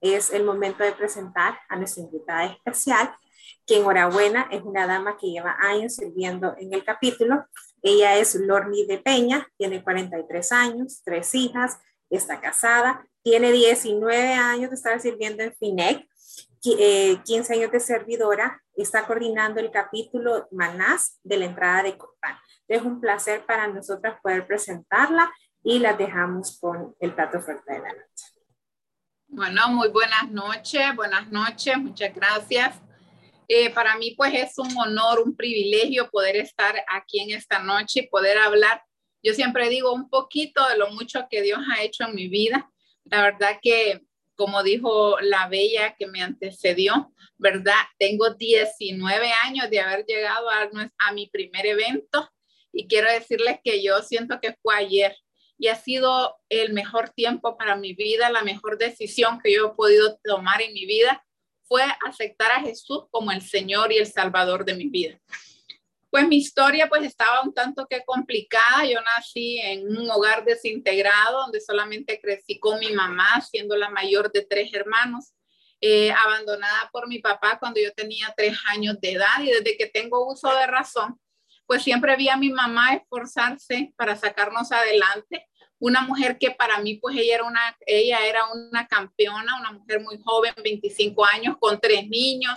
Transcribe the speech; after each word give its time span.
es 0.00 0.32
el 0.32 0.44
momento 0.44 0.82
de 0.84 0.92
presentar 0.92 1.58
a 1.68 1.76
nuestra 1.76 2.02
invitada 2.02 2.46
especial, 2.46 3.14
que 3.66 3.78
enhorabuena 3.78 4.48
es 4.50 4.62
una 4.62 4.86
dama 4.86 5.16
que 5.16 5.28
lleva 5.28 5.56
años 5.60 5.94
sirviendo 5.96 6.54
en 6.58 6.72
el 6.72 6.84
capítulo. 6.84 7.46
Ella 7.82 8.16
es 8.16 8.34
Lorni 8.34 8.86
de 8.86 8.98
Peña, 8.98 9.46
tiene 9.56 9.82
43 9.82 10.52
años, 10.52 11.02
tres 11.04 11.34
hijas, 11.34 11.78
está 12.08 12.40
casada, 12.40 13.06
tiene 13.22 13.52
19 13.52 14.34
años 14.34 14.70
de 14.70 14.76
estar 14.76 15.00
sirviendo 15.00 15.42
en 15.42 15.54
FINEC, 15.54 16.08
15 16.62 16.78
eh, 16.78 17.56
años 17.56 17.72
de 17.72 17.80
servidora, 17.80 18.62
está 18.74 19.06
coordinando 19.06 19.60
el 19.60 19.70
capítulo 19.70 20.48
Manás 20.50 21.18
de 21.22 21.38
la 21.38 21.46
entrada 21.46 21.82
de 21.82 21.96
Copán. 21.96 22.36
Es 22.68 22.82
un 22.82 23.00
placer 23.00 23.44
para 23.46 23.66
nosotras 23.68 24.18
poder 24.22 24.46
presentarla 24.46 25.32
y 25.62 25.78
la 25.78 25.94
dejamos 25.94 26.58
con 26.58 26.94
el 27.00 27.14
plato 27.14 27.40
fuerte 27.40 27.72
de 27.72 27.78
la 27.80 27.88
noche. 27.88 28.39
Bueno, 29.32 29.68
muy 29.68 29.86
buenas 29.90 30.28
noches, 30.28 30.82
buenas 30.96 31.30
noches, 31.30 31.78
muchas 31.78 32.12
gracias. 32.12 32.74
Eh, 33.46 33.70
para 33.70 33.96
mí 33.96 34.12
pues 34.16 34.34
es 34.34 34.58
un 34.58 34.76
honor, 34.76 35.20
un 35.20 35.36
privilegio 35.36 36.10
poder 36.10 36.34
estar 36.34 36.74
aquí 36.88 37.20
en 37.20 37.30
esta 37.30 37.60
noche 37.60 38.00
y 38.00 38.08
poder 38.08 38.38
hablar. 38.38 38.82
Yo 39.22 39.32
siempre 39.32 39.68
digo 39.68 39.92
un 39.92 40.10
poquito 40.10 40.66
de 40.68 40.76
lo 40.76 40.90
mucho 40.90 41.28
que 41.30 41.42
Dios 41.42 41.60
ha 41.70 41.80
hecho 41.80 42.08
en 42.08 42.16
mi 42.16 42.26
vida. 42.26 42.68
La 43.04 43.22
verdad 43.22 43.60
que 43.62 44.00
como 44.34 44.64
dijo 44.64 45.20
la 45.20 45.46
bella 45.46 45.94
que 45.96 46.08
me 46.08 46.22
antecedió, 46.22 47.14
¿verdad? 47.38 47.82
Tengo 48.00 48.34
19 48.34 49.30
años 49.44 49.70
de 49.70 49.78
haber 49.78 50.04
llegado 50.06 50.50
a, 50.50 50.68
a 50.98 51.12
mi 51.12 51.28
primer 51.28 51.66
evento 51.66 52.28
y 52.72 52.88
quiero 52.88 53.08
decirles 53.08 53.58
que 53.62 53.80
yo 53.80 54.02
siento 54.02 54.40
que 54.40 54.56
fue 54.60 54.74
ayer 54.74 55.16
y 55.60 55.68
ha 55.68 55.74
sido 55.74 56.38
el 56.48 56.72
mejor 56.72 57.10
tiempo 57.10 57.58
para 57.58 57.76
mi 57.76 57.92
vida, 57.92 58.30
la 58.30 58.42
mejor 58.42 58.78
decisión 58.78 59.38
que 59.44 59.52
yo 59.52 59.66
he 59.66 59.74
podido 59.74 60.18
tomar 60.24 60.62
en 60.62 60.72
mi 60.72 60.86
vida 60.86 61.22
fue 61.64 61.82
aceptar 62.06 62.50
a 62.52 62.60
Jesús 62.60 63.04
como 63.10 63.30
el 63.30 63.42
Señor 63.42 63.92
y 63.92 63.98
el 63.98 64.06
Salvador 64.06 64.64
de 64.64 64.72
mi 64.72 64.88
vida. 64.88 65.20
Pues 66.08 66.26
mi 66.26 66.38
historia 66.38 66.88
pues 66.88 67.04
estaba 67.04 67.42
un 67.42 67.52
tanto 67.52 67.86
que 67.88 68.02
complicada. 68.06 68.86
Yo 68.86 69.02
nací 69.02 69.58
en 69.58 69.86
un 69.86 70.10
hogar 70.10 70.46
desintegrado 70.46 71.42
donde 71.42 71.60
solamente 71.60 72.18
crecí 72.22 72.58
con 72.58 72.80
mi 72.80 72.92
mamá, 72.92 73.42
siendo 73.42 73.76
la 73.76 73.90
mayor 73.90 74.32
de 74.32 74.46
tres 74.46 74.72
hermanos, 74.72 75.34
eh, 75.82 76.10
abandonada 76.10 76.88
por 76.90 77.06
mi 77.06 77.18
papá 77.18 77.58
cuando 77.58 77.80
yo 77.80 77.92
tenía 77.92 78.32
tres 78.34 78.56
años 78.68 78.98
de 78.98 79.12
edad 79.12 79.42
y 79.42 79.50
desde 79.50 79.76
que 79.76 79.86
tengo 79.86 80.26
uso 80.26 80.52
de 80.56 80.66
razón, 80.66 81.20
pues 81.66 81.82
siempre 81.82 82.16
vi 82.16 82.30
a 82.30 82.38
mi 82.38 82.50
mamá 82.50 82.94
esforzarse 82.94 83.92
para 83.96 84.16
sacarnos 84.16 84.72
adelante. 84.72 85.49
Una 85.80 86.02
mujer 86.02 86.38
que 86.38 86.52
para 86.52 86.78
mí 86.78 86.94
pues 86.94 87.16
ella 87.16 87.34
era 87.34 87.44
una, 87.44 87.76
ella 87.84 88.24
era 88.24 88.44
una 88.52 88.86
campeona, 88.86 89.58
una 89.58 89.72
mujer 89.72 90.00
muy 90.00 90.20
joven, 90.22 90.54
25 90.62 91.24
años, 91.24 91.56
con 91.58 91.80
tres 91.80 92.06
niños, 92.08 92.56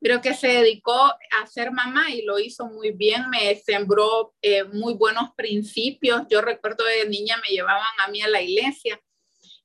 Creo 0.00 0.20
que 0.20 0.34
se 0.34 0.48
dedicó 0.48 0.94
a 0.94 1.46
ser 1.46 1.72
mamá 1.72 2.10
y 2.10 2.22
lo 2.22 2.38
hizo 2.38 2.66
muy 2.66 2.90
bien, 2.90 3.30
me 3.30 3.56
sembró 3.56 4.34
eh, 4.42 4.64
muy 4.64 4.94
buenos 4.94 5.30
principios. 5.34 6.22
Yo 6.28 6.42
recuerdo 6.42 6.84
de 6.84 7.08
niña 7.08 7.36
me 7.42 7.48
llevaban 7.48 7.82
a 7.98 8.08
mí 8.08 8.20
a 8.20 8.28
la 8.28 8.42
iglesia 8.42 9.00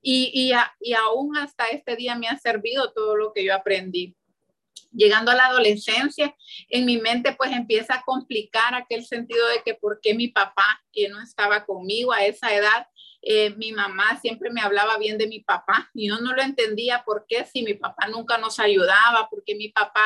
y, 0.02 0.32
y, 0.34 0.52
y 0.80 0.94
aún 0.94 1.38
hasta 1.38 1.68
este 1.68 1.96
día 1.96 2.16
me 2.16 2.28
ha 2.28 2.38
servido 2.40 2.92
todo 2.94 3.18
lo 3.18 3.34
que 3.34 3.44
yo 3.44 3.54
aprendí. 3.54 4.16
Llegando 4.94 5.32
a 5.32 5.36
la 5.36 5.48
adolescencia, 5.48 6.36
en 6.70 6.86
mi 6.86 6.98
mente 6.98 7.36
pues 7.38 7.52
empieza 7.52 7.96
a 7.96 8.04
complicar 8.04 8.74
aquel 8.74 9.06
sentido 9.06 9.46
de 9.50 9.62
que 9.64 9.74
por 9.74 10.00
qué 10.02 10.14
mi 10.14 10.30
papá, 10.30 10.82
que 10.94 11.10
no 11.10 11.22
estaba 11.22 11.66
conmigo 11.66 12.14
a 12.14 12.26
esa 12.26 12.54
edad, 12.56 12.88
eh, 13.22 13.52
mi 13.52 13.72
mamá 13.72 14.20
siempre 14.20 14.50
me 14.50 14.62
hablaba 14.62 14.98
bien 14.98 15.18
de 15.18 15.28
mi 15.28 15.42
papá 15.42 15.90
y 15.94 16.10
yo 16.10 16.20
no 16.20 16.34
lo 16.34 16.42
entendía 16.42 17.04
por 17.06 17.26
qué 17.28 17.46
si 17.46 17.62
mi 17.62 17.76
papá 17.76 18.08
nunca 18.08 18.38
nos 18.38 18.60
ayudaba, 18.60 19.28
porque 19.30 19.56
mi 19.56 19.70
papá 19.70 20.04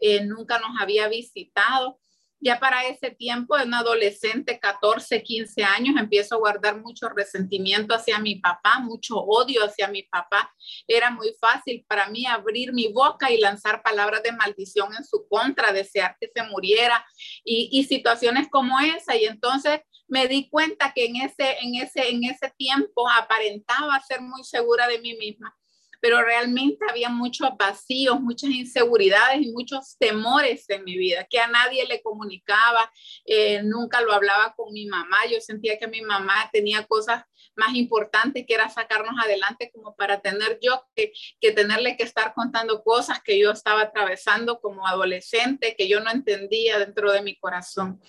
eh, 0.00 0.24
nunca 0.24 0.58
nos 0.58 0.80
había 0.80 1.08
visitado. 1.08 2.00
Ya 2.38 2.60
para 2.60 2.86
ese 2.86 3.10
tiempo, 3.10 3.56
en 3.56 3.72
adolescente, 3.72 4.60
14, 4.60 5.22
15 5.22 5.64
años, 5.64 5.96
empiezo 5.98 6.34
a 6.34 6.38
guardar 6.38 6.78
mucho 6.78 7.08
resentimiento 7.08 7.94
hacia 7.94 8.18
mi 8.18 8.34
papá, 8.36 8.78
mucho 8.78 9.16
odio 9.16 9.64
hacia 9.64 9.88
mi 9.88 10.02
papá. 10.02 10.52
Era 10.86 11.10
muy 11.10 11.34
fácil 11.40 11.86
para 11.88 12.08
mí 12.10 12.26
abrir 12.26 12.74
mi 12.74 12.88
boca 12.92 13.30
y 13.30 13.38
lanzar 13.38 13.82
palabras 13.82 14.22
de 14.22 14.32
maldición 14.32 14.94
en 14.94 15.04
su 15.04 15.26
contra, 15.28 15.72
desear 15.72 16.16
que 16.20 16.30
se 16.34 16.42
muriera 16.42 17.04
y 17.42 17.82
situaciones 17.84 18.48
como 18.50 18.78
esa. 18.80 19.16
Y 19.16 19.24
entonces 19.24 19.80
me 20.08 20.28
di 20.28 20.48
cuenta 20.48 20.92
que 20.94 21.06
en 21.06 21.16
ese, 21.16 21.56
en 21.60 21.74
ese, 21.76 22.10
en 22.10 22.24
ese 22.24 22.50
tiempo 22.56 23.08
aparentaba 23.08 24.00
ser 24.00 24.20
muy 24.20 24.44
segura 24.44 24.86
de 24.86 24.98
mí 25.00 25.14
misma, 25.14 25.56
pero 26.00 26.22
realmente 26.22 26.84
había 26.88 27.08
muchos 27.08 27.48
vacíos, 27.58 28.20
muchas 28.20 28.50
inseguridades 28.50 29.42
y 29.42 29.52
muchos 29.52 29.96
temores 29.98 30.68
en 30.68 30.84
mi 30.84 30.96
vida, 30.96 31.26
que 31.28 31.38
a 31.38 31.48
nadie 31.48 31.86
le 31.86 32.02
comunicaba, 32.02 32.90
eh, 33.24 33.62
nunca 33.62 34.00
lo 34.00 34.12
hablaba 34.12 34.54
con 34.54 34.72
mi 34.72 34.86
mamá, 34.86 35.18
yo 35.30 35.40
sentía 35.40 35.78
que 35.78 35.86
mi 35.86 36.02
mamá 36.02 36.48
tenía 36.52 36.84
cosas 36.86 37.24
más 37.56 37.74
importantes 37.74 38.44
que 38.46 38.54
era 38.54 38.68
sacarnos 38.68 39.14
adelante 39.22 39.70
como 39.72 39.96
para 39.96 40.20
tener 40.20 40.58
yo 40.60 40.86
que, 40.94 41.12
que 41.40 41.52
tenerle 41.52 41.96
que 41.96 42.04
estar 42.04 42.34
contando 42.34 42.82
cosas 42.82 43.22
que 43.22 43.38
yo 43.38 43.50
estaba 43.50 43.82
atravesando 43.82 44.60
como 44.60 44.86
adolescente, 44.86 45.74
que 45.76 45.88
yo 45.88 46.00
no 46.00 46.10
entendía 46.10 46.78
dentro 46.78 47.12
de 47.12 47.22
mi 47.22 47.36
corazón. 47.36 48.00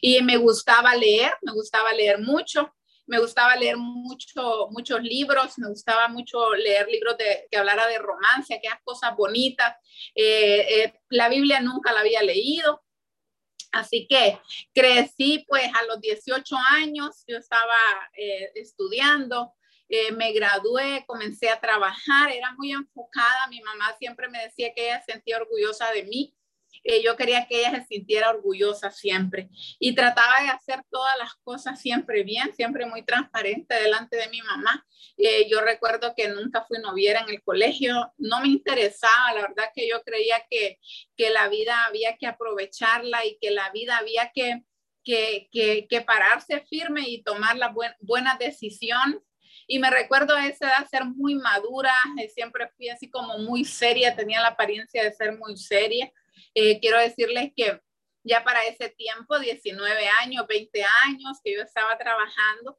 Y 0.00 0.20
me 0.22 0.36
gustaba 0.36 0.94
leer, 0.96 1.32
me 1.42 1.52
gustaba 1.52 1.92
leer 1.92 2.18
mucho, 2.20 2.74
me 3.10 3.18
gustaba 3.18 3.56
leer 3.56 3.76
mucho, 3.76 4.68
muchos 4.70 5.02
libros, 5.02 5.58
me 5.58 5.68
gustaba 5.68 6.06
mucho 6.06 6.54
leer 6.54 6.86
libros 6.88 7.18
de, 7.18 7.48
que 7.50 7.58
hablara 7.58 7.88
de 7.88 7.98
romance, 7.98 8.54
aquellas 8.54 8.80
cosas 8.84 9.16
bonitas. 9.16 9.74
Eh, 10.14 10.84
eh, 10.84 11.00
la 11.08 11.28
Biblia 11.28 11.60
nunca 11.60 11.92
la 11.92 12.00
había 12.00 12.22
leído, 12.22 12.82
Así 13.72 14.08
que 14.08 14.36
crecí 14.74 15.44
pues 15.46 15.64
a 15.80 15.84
los 15.84 16.00
18 16.00 16.56
años, 16.72 17.22
yo 17.28 17.36
estaba 17.36 17.78
eh, 18.16 18.50
estudiando, 18.56 19.54
me 20.16 20.32
gradué, 20.32 21.04
comencé 21.06 21.50
a 21.50 21.60
trabajar, 21.60 22.32
era 22.32 22.52
muy 22.56 22.72
enfocada, 22.72 23.46
mi 23.48 23.60
mamá 23.60 23.94
siempre 23.96 24.28
me 24.28 24.42
decía 24.42 24.72
que 24.74 24.86
ella 24.86 25.02
sentía 25.06 25.36
orgullosa 25.36 25.92
de 25.92 26.02
mí 26.04 26.34
eh, 26.82 27.02
yo 27.02 27.16
quería 27.16 27.46
que 27.46 27.60
ella 27.60 27.80
se 27.80 27.86
sintiera 27.86 28.30
orgullosa 28.30 28.90
siempre 28.90 29.48
y 29.78 29.94
trataba 29.94 30.42
de 30.42 30.48
hacer 30.48 30.82
todas 30.90 31.16
las 31.18 31.34
cosas 31.42 31.80
siempre 31.80 32.22
bien, 32.22 32.54
siempre 32.54 32.86
muy 32.86 33.02
transparente 33.02 33.74
delante 33.74 34.16
de 34.16 34.28
mi 34.28 34.40
mamá. 34.42 34.86
Eh, 35.16 35.48
yo 35.50 35.60
recuerdo 35.60 36.14
que 36.16 36.28
nunca 36.28 36.64
fui 36.66 36.78
noviera 36.78 37.20
en 37.20 37.28
el 37.28 37.42
colegio, 37.42 38.12
no 38.18 38.40
me 38.40 38.48
interesaba, 38.48 39.34
la 39.34 39.42
verdad 39.42 39.70
que 39.74 39.88
yo 39.88 40.02
creía 40.02 40.42
que, 40.48 40.78
que 41.16 41.30
la 41.30 41.48
vida 41.48 41.84
había 41.84 42.16
que 42.16 42.26
aprovecharla 42.26 43.26
y 43.26 43.38
que 43.40 43.50
la 43.50 43.70
vida 43.70 43.98
había 43.98 44.30
que, 44.34 44.62
que, 45.04 45.48
que, 45.88 46.00
pararse 46.02 46.60
firme 46.60 47.08
y 47.08 47.22
tomar 47.22 47.56
la 47.56 47.74
buena 48.00 48.36
decisión 48.38 49.22
y 49.66 49.78
me 49.78 49.88
recuerdo 49.88 50.34
a 50.34 50.46
esa 50.46 50.66
edad 50.66 50.88
ser 50.88 51.04
muy 51.04 51.36
madura, 51.36 51.94
eh, 52.18 52.28
siempre 52.28 52.68
fui 52.76 52.88
así 52.88 53.08
como 53.08 53.38
muy 53.38 53.64
seria, 53.64 54.16
tenía 54.16 54.40
la 54.40 54.48
apariencia 54.48 55.04
de 55.04 55.12
ser 55.12 55.38
muy 55.38 55.56
seria. 55.56 56.12
Eh, 56.54 56.80
quiero 56.80 56.98
decirles 56.98 57.52
que 57.56 57.80
ya 58.22 58.44
para 58.44 58.64
ese 58.64 58.90
tiempo, 58.90 59.38
19 59.38 60.08
años, 60.22 60.46
20 60.46 60.84
años, 61.06 61.38
que 61.42 61.54
yo 61.54 61.62
estaba 61.62 61.96
trabajando, 61.96 62.78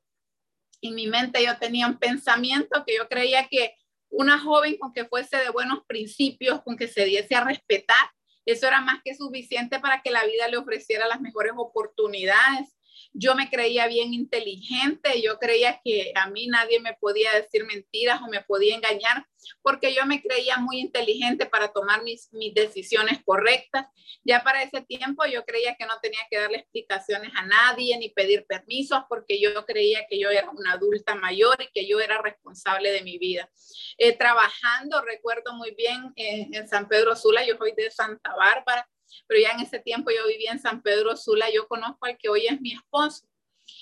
en 0.82 0.96
mi 0.96 1.08
mente 1.08 1.44
yo 1.44 1.58
tenía 1.58 1.88
un 1.88 1.98
pensamiento 1.98 2.84
que 2.86 2.96
yo 2.96 3.08
creía 3.08 3.48
que 3.48 3.76
una 4.10 4.40
joven 4.40 4.78
con 4.78 4.94
que 4.94 5.06
fuese 5.06 5.38
de 5.38 5.50
buenos 5.50 5.86
principios, 5.88 6.62
con 6.64 6.76
que 6.76 6.88
se 6.88 7.06
diese 7.06 7.36
a 7.36 7.44
respetar, 7.44 8.12
eso 8.46 8.68
era 8.68 8.82
más 8.82 9.02
que 9.04 9.16
suficiente 9.16 9.80
para 9.80 10.02
que 10.02 10.12
la 10.12 10.26
vida 10.26 10.48
le 10.48 10.58
ofreciera 10.58 11.08
las 11.08 11.22
mejores 11.22 11.54
oportunidades 11.56 12.76
yo 13.14 13.36
me 13.36 13.50
creía 13.50 13.88
bien 13.88 14.14
inteligente, 14.14 15.22
yo 15.22 15.38
creía 15.38 15.82
que 15.84 16.14
a 16.16 16.28
mí 16.28 16.48
nadie 16.48 16.80
me 16.80 16.94
podía 16.94 17.34
decir 17.34 17.66
mentiras 17.66 18.22
o 18.22 18.28
me 18.28 18.42
podía 18.42 18.76
engañar, 18.76 19.26
porque 19.62 19.94
yo 19.94 20.06
me 20.06 20.22
creía 20.22 20.58
muy 20.58 20.80
inteligente 20.80 21.46
para 21.46 21.70
tomar 21.70 22.03
mis, 22.03 22.30
decisiones 22.53 23.20
correctas. 23.26 23.88
Ya 24.24 24.44
para 24.44 24.64
ese 24.64 24.82
tiempo 24.82 25.26
yo 25.26 25.44
creía 25.46 25.76
que 25.76 25.85
no 25.85 26.00
tenía 26.02 26.22
que 26.30 26.38
darle 26.38 26.58
explicaciones 26.59 27.32
a 27.35 27.46
nadie 27.46 27.97
ni 27.97 28.09
pedir 28.09 28.46
permisos, 28.46 29.02
porque 29.09 29.40
yo 29.41 29.66
creía 29.66 30.06
que 30.09 30.20
yo 30.20 30.30
era 30.30 30.50
una 30.50 30.74
adulta 30.74 31.16
mayor 31.16 31.62
y 31.62 31.70
que 31.74 31.88
yo 31.88 32.00
era 32.00 32.22
responsable 32.22 32.91
de 32.91 33.02
mi 33.02 33.18
vida. 33.18 33.50
Eh, 33.97 34.16
trabajando, 34.18 35.02
recuerdo 35.02 35.53
muy 35.53 35.72
bien 35.76 36.14
en 36.16 36.68
San 36.68 36.88
Pedro 36.88 37.16
Sula, 37.16 37.46
yo 37.46 37.58
soy 37.58 37.74
de 37.74 37.91
Santa 37.91 38.34
Bárbara, 38.35 38.88
pero 39.28 39.40
ya 39.41 39.52
en 39.52 39.61
ese 39.61 39.79
tiempo 39.79 40.11
yo 40.11 40.28
vivía 40.28 40.52
en 40.52 40.59
San 40.59 40.81
Pedro 40.81 41.16
Sula, 41.16 41.49
yo 41.52 41.67
conozco 41.67 42.05
al 42.05 42.17
que 42.17 42.29
hoy 42.29 42.47
es 42.47 42.59
mi 42.61 42.73
esposo. 42.73 43.25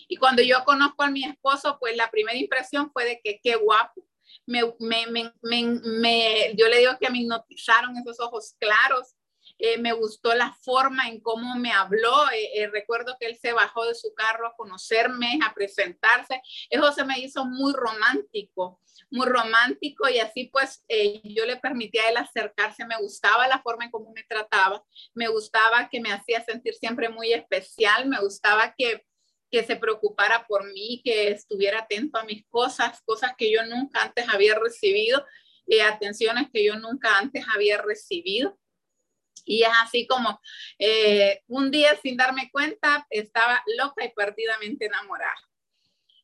Y 0.07 0.17
cuando 0.17 0.41
yo 0.41 0.63
conozco 0.65 1.03
a 1.03 1.09
mi 1.09 1.23
esposo, 1.23 1.77
pues 1.79 1.95
la 1.95 2.11
primera 2.11 2.37
impresión 2.37 2.91
fue 2.91 3.05
de 3.05 3.21
que 3.23 3.39
qué 3.41 3.55
guapo. 3.55 4.05
Me, 4.45 4.61
me, 4.79 5.05
me, 5.41 6.55
yo 6.55 6.67
le 6.67 6.79
digo 6.79 6.97
que 6.99 7.09
me 7.09 7.19
hipnotizaron 7.19 7.97
esos 7.97 8.19
ojos 8.19 8.55
claros, 8.59 9.15
Eh, 9.61 9.77
me 9.77 9.91
gustó 9.91 10.33
la 10.33 10.53
forma 10.61 11.09
en 11.09 11.19
cómo 11.19 11.55
me 11.55 11.71
habló. 11.71 12.31
Eh, 12.31 12.61
eh, 12.61 12.67
recuerdo 12.67 13.17
que 13.19 13.27
él 13.27 13.37
se 13.37 13.51
bajó 13.51 13.85
de 13.85 13.93
su 13.93 14.13
carro 14.13 14.47
a 14.47 14.55
conocerme, 14.55 15.37
a 15.45 15.53
presentarse. 15.53 16.41
Eso 16.69 16.91
se 16.93 17.03
me 17.03 17.19
hizo 17.19 17.45
muy 17.45 17.73
romántico, 17.73 18.81
muy 19.11 19.27
romántico 19.27 20.07
y 20.07 20.19
así 20.19 20.45
pues 20.45 20.85
yo 21.23 21.45
le 21.45 21.57
permitía 21.57 22.03
a 22.03 22.09
él 22.09 22.17
acercarse. 22.17 22.85
Me 22.85 22.97
gustaba 22.97 23.47
la 23.49 23.61
forma 23.61 23.83
en 23.83 23.91
cómo 23.91 24.11
me 24.13 24.23
trataba. 24.23 24.81
Me 25.13 25.27
gustaba 25.27 25.89
que 25.89 25.99
me 25.99 26.13
hacía 26.13 26.41
sentir 26.43 26.73
siempre 26.73 27.09
muy 27.09 27.33
especial. 27.33 28.07
Me 28.07 28.19
gustaba 28.21 28.73
que 28.77 29.05
que 29.51 29.63
se 29.63 29.75
preocupara 29.75 30.45
por 30.47 30.71
mí, 30.71 31.01
que 31.03 31.29
estuviera 31.29 31.79
atento 31.79 32.19
a 32.19 32.23
mis 32.23 32.45
cosas, 32.49 33.01
cosas 33.01 33.31
que 33.35 33.51
yo 33.51 33.65
nunca 33.65 34.03
antes 34.03 34.29
había 34.29 34.53
recibido, 34.53 35.25
atenciones 35.91 36.49
que 36.53 36.63
yo 36.63 36.75
nunca 36.75 37.17
antes 37.17 37.43
había 37.51 37.81
recibido. 37.81 38.58
Y 39.45 39.63
es 39.63 39.71
así 39.81 40.07
como 40.07 40.41
eh, 40.77 41.41
un 41.47 41.71
día 41.71 41.95
sin 42.01 42.17
darme 42.17 42.49
cuenta 42.51 43.05
estaba 43.09 43.63
loca 43.77 44.05
y 44.05 44.13
perdidamente 44.13 44.85
enamorada. 44.85 45.35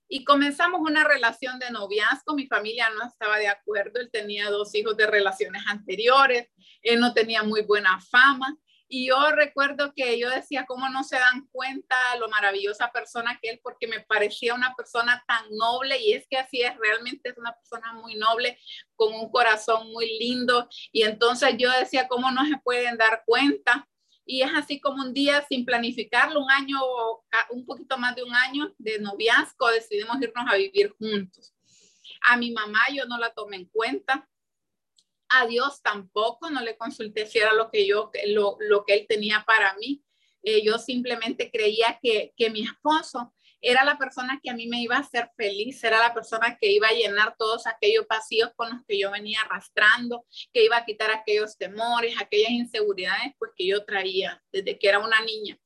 Y 0.07 0.23
comenzamos 0.23 0.81
una 0.81 1.03
relación 1.03 1.57
de 1.59 1.71
noviazgo. 1.71 2.35
Mi 2.35 2.47
familia 2.47 2.89
no 2.91 3.07
estaba 3.07 3.37
de 3.37 3.47
acuerdo. 3.47 3.99
Él 3.99 4.09
tenía 4.11 4.49
dos 4.49 4.73
hijos 4.75 4.95
de 4.95 5.07
relaciones 5.07 5.63
anteriores. 5.67 6.49
Él 6.81 6.99
no 6.99 7.13
tenía 7.13 7.41
muy 7.43 7.61
buena 7.61 7.99
fama. 7.99 8.55
Y 8.87 9.07
yo 9.07 9.31
recuerdo 9.31 9.93
que 9.95 10.19
yo 10.19 10.29
decía, 10.29 10.65
¿cómo 10.67 10.89
no 10.89 11.03
se 11.03 11.17
dan 11.17 11.47
cuenta 11.51 11.95
lo 12.19 12.29
maravillosa 12.29 12.91
persona 12.91 13.39
que 13.41 13.49
él? 13.49 13.59
Porque 13.63 13.87
me 13.87 14.01
parecía 14.01 14.53
una 14.53 14.75
persona 14.75 15.23
tan 15.27 15.43
noble 15.51 15.99
y 15.99 16.13
es 16.13 16.27
que 16.27 16.37
así 16.37 16.61
es, 16.61 16.77
realmente 16.77 17.29
es 17.29 17.37
una 17.37 17.53
persona 17.53 17.93
muy 17.93 18.15
noble, 18.15 18.59
con 18.95 19.13
un 19.13 19.31
corazón 19.31 19.91
muy 19.91 20.19
lindo. 20.19 20.69
Y 20.91 21.01
entonces 21.03 21.55
yo 21.57 21.71
decía, 21.71 22.07
¿cómo 22.07 22.29
no 22.31 22.45
se 22.45 22.57
pueden 22.63 22.97
dar 22.97 23.23
cuenta? 23.25 23.87
Y 24.23 24.41
es 24.41 24.51
así 24.55 24.79
como 24.79 25.03
un 25.03 25.13
día 25.13 25.43
sin 25.47 25.65
planificarlo, 25.65 26.41
un 26.41 26.51
año, 26.51 26.79
un 27.51 27.65
poquito 27.65 27.97
más 27.97 28.15
de 28.15 28.23
un 28.23 28.33
año 28.35 28.73
de 28.77 28.99
noviazgo, 28.99 29.69
decidimos 29.69 30.21
irnos 30.21 30.45
a 30.47 30.55
vivir 30.55 30.95
juntos. 30.97 31.53
A 32.21 32.37
mi 32.37 32.51
mamá 32.51 32.79
yo 32.91 33.05
no 33.05 33.17
la 33.17 33.33
tomé 33.33 33.57
en 33.57 33.65
cuenta 33.65 34.27
a 35.39 35.47
Dios 35.47 35.81
tampoco, 35.81 36.49
no 36.49 36.61
le 36.61 36.77
consulté 36.77 37.25
si 37.25 37.39
era 37.39 37.53
lo 37.53 37.69
que 37.71 37.87
yo, 37.87 38.11
lo, 38.27 38.57
lo 38.59 38.85
que 38.85 38.93
él 38.93 39.05
tenía 39.07 39.43
para 39.45 39.75
mí. 39.75 40.03
Eh, 40.43 40.63
yo 40.63 40.77
simplemente 40.77 41.49
creía 41.49 41.99
que, 42.01 42.33
que 42.37 42.49
mi 42.49 42.61
esposo 42.61 43.33
era 43.61 43.83
la 43.83 43.97
persona 43.97 44.39
que 44.43 44.51
a 44.51 44.53
mí 44.53 44.67
me 44.67 44.81
iba 44.81 44.95
a 44.95 44.99
hacer 44.99 45.31
feliz, 45.35 45.83
era 45.83 45.97
la 45.97 46.13
persona 46.13 46.55
que 46.59 46.71
iba 46.71 46.87
a 46.87 46.93
llenar 46.93 47.35
todos 47.35 47.65
aquellos 47.65 48.05
vacíos 48.07 48.51
con 48.55 48.69
los 48.69 48.85
que 48.87 48.99
yo 48.99 49.09
venía 49.09 49.39
arrastrando, 49.41 50.25
que 50.53 50.63
iba 50.63 50.77
a 50.77 50.85
quitar 50.85 51.09
aquellos 51.09 51.57
temores, 51.57 52.15
aquellas 52.21 52.51
inseguridades 52.51 53.33
pues 53.39 53.51
que 53.55 53.65
yo 53.65 53.83
traía 53.83 54.41
desde 54.51 54.77
que 54.77 54.87
era 54.87 54.99
una 54.99 55.19
niña. 55.21 55.57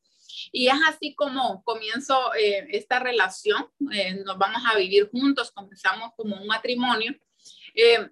Y 0.52 0.68
es 0.68 0.80
así 0.88 1.14
como 1.14 1.62
comienzo 1.64 2.34
eh, 2.36 2.68
esta 2.72 3.00
relación, 3.00 3.68
eh, 3.92 4.16
nos 4.26 4.38
vamos 4.38 4.62
a 4.66 4.78
vivir 4.78 5.10
juntos, 5.12 5.52
comenzamos 5.52 6.12
como 6.16 6.38
un 6.38 6.48
matrimonio. 6.48 7.14
Eh, 7.76 8.10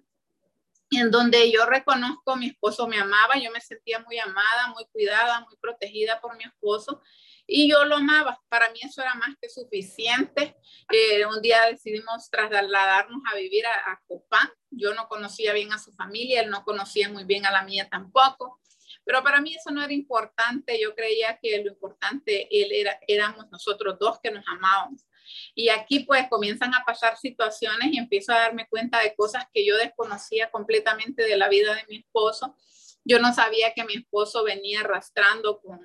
en 0.90 1.10
donde 1.10 1.50
yo 1.50 1.66
reconozco 1.66 2.36
mi 2.36 2.48
esposo 2.48 2.88
me 2.88 2.98
amaba, 2.98 3.36
yo 3.36 3.50
me 3.50 3.60
sentía 3.60 3.98
muy 4.00 4.18
amada, 4.18 4.68
muy 4.74 4.84
cuidada, 4.86 5.40
muy 5.40 5.56
protegida 5.60 6.20
por 6.20 6.36
mi 6.36 6.44
esposo 6.44 7.02
y 7.46 7.68
yo 7.68 7.84
lo 7.86 7.96
amaba. 7.96 8.40
Para 8.48 8.70
mí 8.70 8.78
eso 8.82 9.00
era 9.00 9.14
más 9.14 9.34
que 9.40 9.48
suficiente. 9.48 10.54
Eh, 10.92 11.24
un 11.24 11.40
día 11.40 11.62
decidimos 11.62 12.30
trasladarnos 12.30 13.22
a 13.32 13.36
vivir 13.36 13.66
a, 13.66 13.92
a, 13.92 14.02
Copán. 14.06 14.50
Yo 14.70 14.94
no 14.94 15.08
conocía 15.08 15.54
bien 15.54 15.72
a 15.72 15.78
su 15.78 15.92
familia, 15.92 16.42
él 16.42 16.50
no 16.50 16.62
conocía 16.62 17.08
muy 17.08 17.24
bien 17.24 17.46
a 17.46 17.50
la 17.50 17.62
mía 17.62 17.88
tampoco. 17.90 18.60
Pero 19.04 19.22
para 19.22 19.40
mí 19.40 19.54
eso 19.54 19.70
no 19.70 19.82
era 19.82 19.94
importante. 19.94 20.78
Yo 20.78 20.94
creía 20.94 21.38
que 21.40 21.62
lo 21.64 21.70
importante 21.70 22.46
él 22.50 22.70
era, 22.70 23.00
éramos 23.08 23.50
nosotros 23.50 23.98
dos 23.98 24.20
que 24.22 24.30
nos 24.30 24.46
amábamos. 24.46 25.07
Y 25.54 25.68
aquí 25.68 26.00
pues 26.00 26.28
comienzan 26.28 26.74
a 26.74 26.84
pasar 26.84 27.16
situaciones 27.16 27.92
y 27.92 27.98
empiezo 27.98 28.32
a 28.32 28.40
darme 28.40 28.66
cuenta 28.68 29.00
de 29.02 29.14
cosas 29.14 29.46
que 29.52 29.66
yo 29.66 29.76
desconocía 29.76 30.50
completamente 30.50 31.22
de 31.22 31.36
la 31.36 31.48
vida 31.48 31.74
de 31.74 31.84
mi 31.88 31.96
esposo. 31.98 32.56
Yo 33.04 33.18
no 33.18 33.32
sabía 33.32 33.72
que 33.74 33.84
mi 33.84 33.94
esposo 33.94 34.44
venía 34.44 34.80
arrastrando 34.80 35.60
con, 35.60 35.80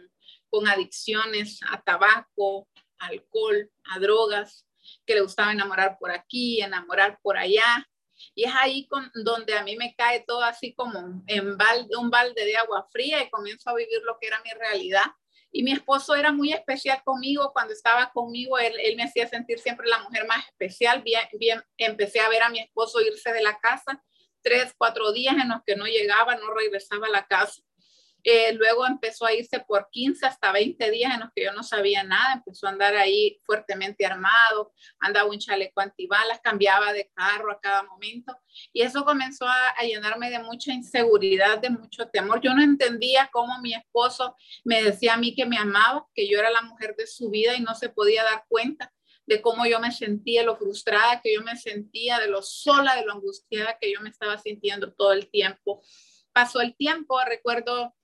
con 0.49 0.67
adicciones 0.67 1.59
a 1.69 1.81
tabaco, 1.81 2.67
alcohol, 2.99 3.71
a 3.85 3.99
drogas, 3.99 4.67
que 5.05 5.15
le 5.15 5.21
gustaba 5.21 5.51
enamorar 5.51 5.97
por 5.99 6.11
aquí, 6.11 6.61
enamorar 6.61 7.19
por 7.21 7.37
allá. 7.37 7.87
Y 8.35 8.45
es 8.45 8.53
ahí 8.55 8.87
con, 8.87 9.11
donde 9.13 9.55
a 9.57 9.63
mí 9.63 9.75
me 9.75 9.95
cae 9.95 10.23
todo 10.25 10.43
así 10.43 10.73
como 10.73 11.23
en 11.27 11.57
balde, 11.57 11.95
un 11.97 12.09
balde 12.09 12.45
de 12.45 12.57
agua 12.57 12.87
fría 12.91 13.21
y 13.21 13.29
comienzo 13.29 13.69
a 13.69 13.75
vivir 13.75 14.01
lo 14.03 14.17
que 14.19 14.27
era 14.27 14.41
mi 14.43 14.51
realidad 14.51 15.05
y 15.53 15.63
mi 15.63 15.71
esposo 15.71 16.15
era 16.15 16.33
muy 16.33 16.51
especial 16.51 17.01
conmigo. 17.03 17.51
Cuando 17.53 17.73
estaba 17.73 18.11
conmigo, 18.11 18.57
él, 18.57 18.73
él 18.81 18.97
me 18.97 19.03
hacía 19.03 19.27
sentir 19.27 19.59
siempre 19.59 19.87
la 19.87 19.99
mujer 19.99 20.25
más 20.27 20.45
especial. 20.47 21.03
Bien, 21.03 21.21
bien, 21.39 21.63
empecé 21.77 22.19
a 22.19 22.27
ver 22.27 22.43
a 22.43 22.49
mi 22.49 22.59
esposo 22.59 22.99
irse 22.99 23.31
de 23.31 23.41
la 23.41 23.57
casa 23.59 24.03
tres, 24.43 24.75
cuatro 24.77 25.11
días 25.11 25.35
en 25.41 25.49
los 25.49 25.63
que 25.65 25.75
no 25.75 25.85
llegaba, 25.85 26.35
no 26.35 26.53
regresaba 26.53 27.07
a 27.07 27.11
la 27.11 27.25
casa. 27.25 27.63
Eh, 28.23 28.53
luego 28.53 28.85
empezó 28.87 29.25
a 29.25 29.33
irse 29.33 29.59
por 29.59 29.89
15 29.91 30.25
hasta 30.25 30.51
20 30.51 30.91
días 30.91 31.13
en 31.13 31.19
los 31.19 31.29
que 31.35 31.43
yo 31.43 31.51
no 31.51 31.63
sabía 31.63 32.03
nada, 32.03 32.35
empezó 32.35 32.67
a 32.67 32.69
andar 32.69 32.95
ahí 32.95 33.41
fuertemente 33.45 34.05
armado, 34.05 34.73
andaba 34.99 35.29
un 35.29 35.39
chaleco 35.39 35.81
antibalas, 35.81 36.39
cambiaba 36.41 36.93
de 36.93 37.11
carro 37.13 37.51
a 37.51 37.59
cada 37.59 37.83
momento 37.83 38.37
y 38.71 38.81
eso 38.81 39.03
comenzó 39.03 39.45
a, 39.45 39.69
a, 39.77 39.83
llenarme 39.83 40.29
de 40.29 40.39
mucha 40.39 40.73
inseguridad, 40.73 41.59
de 41.59 41.69
mucho 41.69 42.07
temor. 42.07 42.39
Yo 42.41 42.53
no 42.53 42.63
entendía 42.63 43.29
cómo 43.31 43.59
mi 43.61 43.73
esposo 43.73 44.35
me 44.63 44.81
decía 44.83 45.15
a 45.15 45.17
mí 45.17 45.35
que 45.35 45.45
me 45.45 45.57
amaba, 45.57 46.07
que 46.13 46.29
yo 46.29 46.39
era 46.39 46.49
la 46.49 46.61
mujer 46.61 46.95
de 46.97 47.07
su 47.07 47.29
vida 47.29 47.55
y 47.55 47.61
no 47.61 47.75
se 47.75 47.89
podía 47.89 48.23
dar 48.23 48.45
cuenta 48.47 48.93
de 49.25 49.41
cómo 49.41 49.65
yo 49.65 49.79
me 49.79 49.91
sentía, 49.91 50.43
lo 50.43 50.57
frustrada 50.57 51.21
que 51.21 51.33
yo 51.33 51.41
me 51.41 51.55
sentía, 51.55 52.19
de 52.19 52.27
lo 52.27 52.41
sola, 52.41 52.95
de 52.95 53.05
lo 53.05 53.13
angustiada 53.13 53.77
que 53.79 53.91
yo 53.91 54.01
me 54.01 54.09
estaba 54.09 54.37
sintiendo 54.37 54.93
todo 54.93 55.13
el 55.13 55.29
tiempo. 55.29 55.81
Pasó 56.33 56.61
el 56.61 56.75
tiempo, 56.75 57.19
recuerdo 57.25 57.95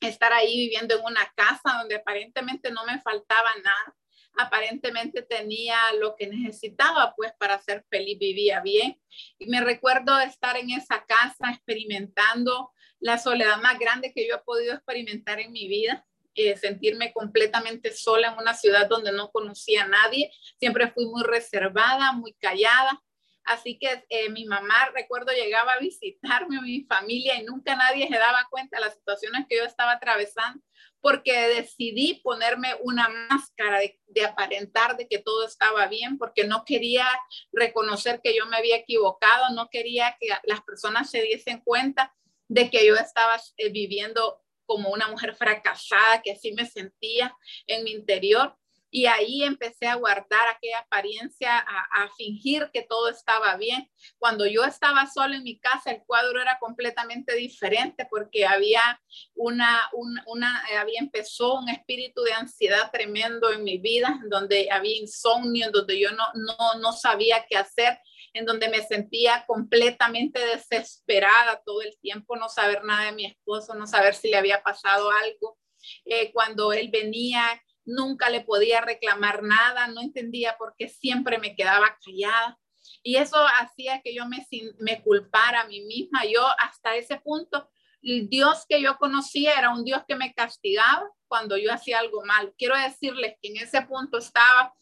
estar 0.00 0.32
ahí 0.32 0.56
viviendo 0.56 0.96
en 0.96 1.04
una 1.04 1.32
casa 1.34 1.78
donde 1.78 1.96
aparentemente 1.96 2.70
no 2.70 2.84
me 2.84 3.00
faltaba 3.00 3.50
nada, 3.62 3.96
aparentemente 4.36 5.22
tenía 5.22 5.76
lo 5.98 6.16
que 6.16 6.26
necesitaba 6.26 7.14
pues 7.16 7.32
para 7.38 7.58
ser 7.58 7.84
feliz, 7.90 8.18
vivía 8.18 8.60
bien. 8.60 9.00
Y 9.38 9.46
me 9.46 9.60
recuerdo 9.60 10.18
estar 10.20 10.56
en 10.56 10.70
esa 10.70 11.04
casa 11.06 11.50
experimentando 11.50 12.72
la 13.00 13.18
soledad 13.18 13.60
más 13.60 13.78
grande 13.78 14.12
que 14.14 14.26
yo 14.26 14.36
he 14.36 14.42
podido 14.42 14.74
experimentar 14.74 15.40
en 15.40 15.52
mi 15.52 15.68
vida. 15.68 16.06
Eh, 16.36 16.56
sentirme 16.56 17.12
completamente 17.12 17.92
sola 17.92 18.32
en 18.32 18.38
una 18.38 18.54
ciudad 18.54 18.88
donde 18.88 19.12
no 19.12 19.30
conocía 19.30 19.84
a 19.84 19.88
nadie. 19.88 20.32
Siempre 20.58 20.90
fui 20.90 21.06
muy 21.06 21.22
reservada, 21.22 22.10
muy 22.10 22.34
callada. 22.40 23.00
Así 23.44 23.78
que 23.78 24.04
eh, 24.08 24.30
mi 24.30 24.46
mamá, 24.46 24.90
recuerdo, 24.94 25.32
llegaba 25.32 25.72
a 25.72 25.78
visitarme, 25.78 26.60
mi 26.62 26.84
familia, 26.84 27.38
y 27.38 27.44
nunca 27.44 27.76
nadie 27.76 28.08
se 28.08 28.16
daba 28.16 28.46
cuenta 28.50 28.78
de 28.78 28.86
las 28.86 28.94
situaciones 28.94 29.46
que 29.48 29.58
yo 29.58 29.64
estaba 29.64 29.92
atravesando, 29.92 30.62
porque 31.00 31.48
decidí 31.48 32.20
ponerme 32.24 32.74
una 32.82 33.08
máscara 33.30 33.80
de, 33.80 34.24
aparentar 34.24 34.96
de 34.96 35.06
que 35.06 35.18
todo 35.18 35.46
estaba 35.46 35.86
bien, 35.88 36.16
porque 36.16 36.44
no 36.44 36.64
quería 36.64 37.06
reconocer 37.52 38.22
que 38.22 38.34
yo 38.34 38.46
me 38.46 38.56
había 38.56 38.76
equivocado, 38.76 39.54
no 39.54 39.68
quería 39.68 40.16
que 40.18 40.28
las 40.44 40.62
personas 40.62 41.10
se 41.10 41.20
diesen 41.20 41.60
cuenta 41.60 42.14
de 42.48 42.70
que 42.70 42.86
yo 42.86 42.96
estaba 42.96 43.36
eh, 43.58 43.68
viviendo 43.68 44.42
como 44.66 44.90
una 44.90 45.08
mujer 45.08 45.34
fracasada, 45.34 46.22
que 46.22 46.32
así 46.32 46.52
me 46.52 46.64
sentía 46.64 47.36
en 47.66 47.84
mi 47.84 47.90
interior. 47.90 48.56
Y 48.96 49.06
ahí 49.06 49.42
empecé 49.42 49.88
a 49.88 49.96
guardar 49.96 50.46
aquella 50.46 50.78
apariencia, 50.78 51.58
a, 51.58 52.08
fingir 52.16 52.70
que 52.72 52.82
todo 52.82 53.08
estaba 53.08 53.56
bien. 53.56 53.90
Cuando 54.18 54.46
yo 54.46 54.62
estaba 54.62 55.10
sola 55.12 55.34
en 55.34 55.42
mi 55.42 55.58
casa, 55.58 55.90
el 55.90 56.04
cuadro 56.06 56.40
era 56.40 56.60
completamente 56.60 57.34
diferente 57.34 58.06
porque 58.08 58.46
había 58.46 59.02
una, 59.34 59.90
una, 59.94 60.22
una 60.28 60.64
había 60.78 61.00
empezó 61.00 61.54
un 61.54 61.70
espíritu 61.70 62.22
de 62.22 62.34
ansiedad 62.34 62.92
tremendo 62.92 63.52
en 63.52 63.64
mi 63.64 63.78
vida, 63.78 64.20
donde 64.30 64.68
había 64.70 64.96
insomnio, 64.96 65.72
donde 65.72 65.98
yo 65.98 66.12
no, 66.12 66.26
no, 66.34 66.78
no 66.80 66.92
sabía 66.92 67.44
qué 67.50 67.56
hacer 67.56 67.98
en 68.32 68.46
donde 68.46 68.68
me 68.68 68.86
sentía 68.86 69.44
completamente 69.48 70.38
desesperada 70.38 71.60
todo 71.66 71.82
el 71.82 71.98
tiempo, 71.98 72.36
no 72.36 72.48
saber 72.48 72.84
nada 72.84 73.06
de 73.06 73.12
mi 73.12 73.26
esposo, 73.26 73.74
no 73.74 73.88
saber 73.88 74.14
si 74.14 74.28
le 74.28 74.36
había 74.36 74.62
pasado 74.62 75.10
algo. 75.10 75.58
Eh, 76.04 76.30
cuando 76.32 76.72
él 76.72 76.90
venía, 76.92 77.60
nunca 77.84 78.30
le 78.30 78.40
podía 78.40 78.80
reclamar 78.80 79.42
nada, 79.42 79.88
no 79.88 80.00
entendía 80.00 80.56
por 80.58 80.74
qué 80.76 80.88
siempre 80.88 81.38
me 81.38 81.54
quedaba 81.54 81.96
callada. 82.04 82.58
Y 83.02 83.16
eso 83.16 83.36
hacía 83.60 84.00
que 84.02 84.14
yo 84.14 84.26
me, 84.26 84.46
me 84.78 85.02
culpara 85.02 85.62
a 85.62 85.66
mí 85.66 85.82
misma. 85.82 86.24
Yo 86.24 86.46
hasta 86.58 86.96
ese 86.96 87.20
punto, 87.20 87.68
el 88.02 88.28
Dios 88.28 88.64
que 88.68 88.80
yo 88.80 88.96
conocía 88.98 89.58
era 89.58 89.70
un 89.70 89.84
Dios 89.84 90.02
que 90.06 90.16
me 90.16 90.32
castigaba 90.34 91.08
cuando 91.28 91.56
yo 91.56 91.72
hacía 91.72 91.98
algo 91.98 92.24
mal. 92.24 92.54
Quiero 92.56 92.76
decirles 92.76 93.36
que 93.40 93.48
en 93.48 93.58
ese 93.58 93.82
punto 93.82 94.18
estaba 94.18 94.72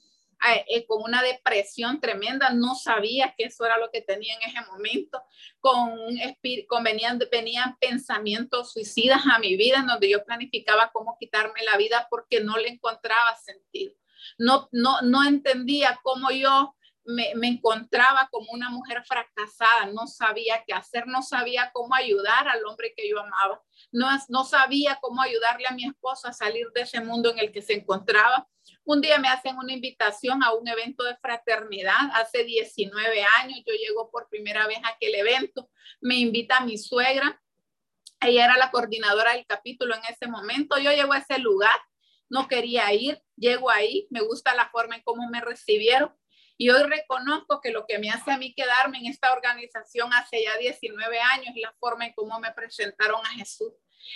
con 0.86 1.02
una 1.02 1.22
depresión 1.22 2.00
tremenda, 2.00 2.50
no 2.50 2.74
sabía 2.74 3.34
que 3.36 3.44
eso 3.44 3.64
era 3.64 3.78
lo 3.78 3.90
que 3.90 4.02
tenía 4.02 4.34
en 4.34 4.50
ese 4.50 4.60
momento, 4.66 5.22
con, 5.60 5.90
con 6.68 6.84
venían, 6.84 7.18
venían 7.30 7.76
pensamientos 7.78 8.72
suicidas 8.72 9.22
a 9.32 9.38
mi 9.38 9.56
vida, 9.56 9.78
en 9.78 9.86
donde 9.86 10.10
yo 10.10 10.24
planificaba 10.24 10.90
cómo 10.92 11.16
quitarme 11.18 11.62
la 11.64 11.76
vida 11.76 12.06
porque 12.10 12.40
no 12.40 12.56
le 12.58 12.68
encontraba 12.68 13.36
sentido. 13.36 13.94
No, 14.38 14.68
no, 14.72 15.00
no 15.02 15.24
entendía 15.24 16.00
cómo 16.02 16.30
yo 16.30 16.74
me, 17.04 17.32
encontraba 17.42 18.28
como 18.30 18.52
una 18.52 18.70
mujer 18.70 19.02
fracasada, 19.04 19.86
no 19.92 20.06
sabía 20.06 20.62
qué 20.66 20.72
hacer, 20.72 21.06
no 21.06 21.22
sabía 21.22 21.70
cómo 21.72 21.94
ayudar 21.94 22.48
al 22.48 22.64
hombre 22.64 22.94
que 22.96 23.08
yo 23.08 23.20
amaba, 23.20 23.62
no, 23.90 24.08
no 24.28 24.44
sabía 24.44 24.98
cómo 25.00 25.22
ayudarle 25.22 25.66
a 25.66 25.72
mi 25.72 25.84
esposo 25.84 26.28
a 26.28 26.32
salir 26.32 26.68
de 26.74 26.82
ese 26.82 27.00
mundo 27.00 27.30
en 27.30 27.38
el 27.38 27.52
que 27.52 27.62
se 27.62 27.74
encontraba. 27.74 28.48
Un 28.84 29.00
día 29.00 29.18
me 29.18 29.28
hacen 29.28 29.56
una 29.56 29.72
invitación 29.72 30.42
a 30.42 30.52
un 30.52 30.66
evento 30.66 31.04
de 31.04 31.16
fraternidad, 31.16 32.10
hace 32.14 32.44
19 32.44 33.24
años, 33.40 33.62
yo 33.64 33.74
llego 33.74 34.10
por 34.10 34.28
primera 34.28 34.66
vez 34.66 34.78
a 34.82 34.88
aquel 34.88 35.14
evento, 35.14 35.70
me 36.00 36.16
invita 36.16 36.60
mi 36.60 36.76
suegra, 36.76 37.40
ella 38.20 38.44
era 38.44 38.56
la 38.56 38.70
coordinadora 38.70 39.34
del 39.34 39.46
capítulo 39.46 39.94
en 39.94 40.02
ese 40.12 40.26
momento, 40.26 40.78
yo 40.78 40.90
llego 40.90 41.12
a 41.12 41.18
ese 41.18 41.38
lugar, 41.38 41.78
no 42.28 42.48
quería 42.48 42.92
ir, 42.92 43.22
llego 43.36 43.70
ahí, 43.70 44.08
me 44.10 44.20
gusta 44.20 44.54
la 44.54 44.68
forma 44.70 44.96
en 44.96 45.02
cómo 45.02 45.28
me 45.28 45.40
recibieron, 45.40 46.12
y 46.56 46.70
hoy 46.70 46.82
reconozco 46.82 47.60
que 47.60 47.70
lo 47.70 47.86
que 47.86 47.98
me 47.98 48.10
hace 48.10 48.30
a 48.30 48.38
mí 48.38 48.54
quedarme 48.54 48.98
en 48.98 49.06
esta 49.06 49.32
organización 49.32 50.12
hace 50.12 50.42
ya 50.44 50.56
19 50.58 51.20
años 51.20 51.48
es 51.54 51.62
la 51.62 51.74
forma 51.78 52.06
en 52.06 52.12
cómo 52.14 52.38
me 52.40 52.52
presentaron 52.52 53.24
a 53.24 53.30
Jesús. 53.30 53.72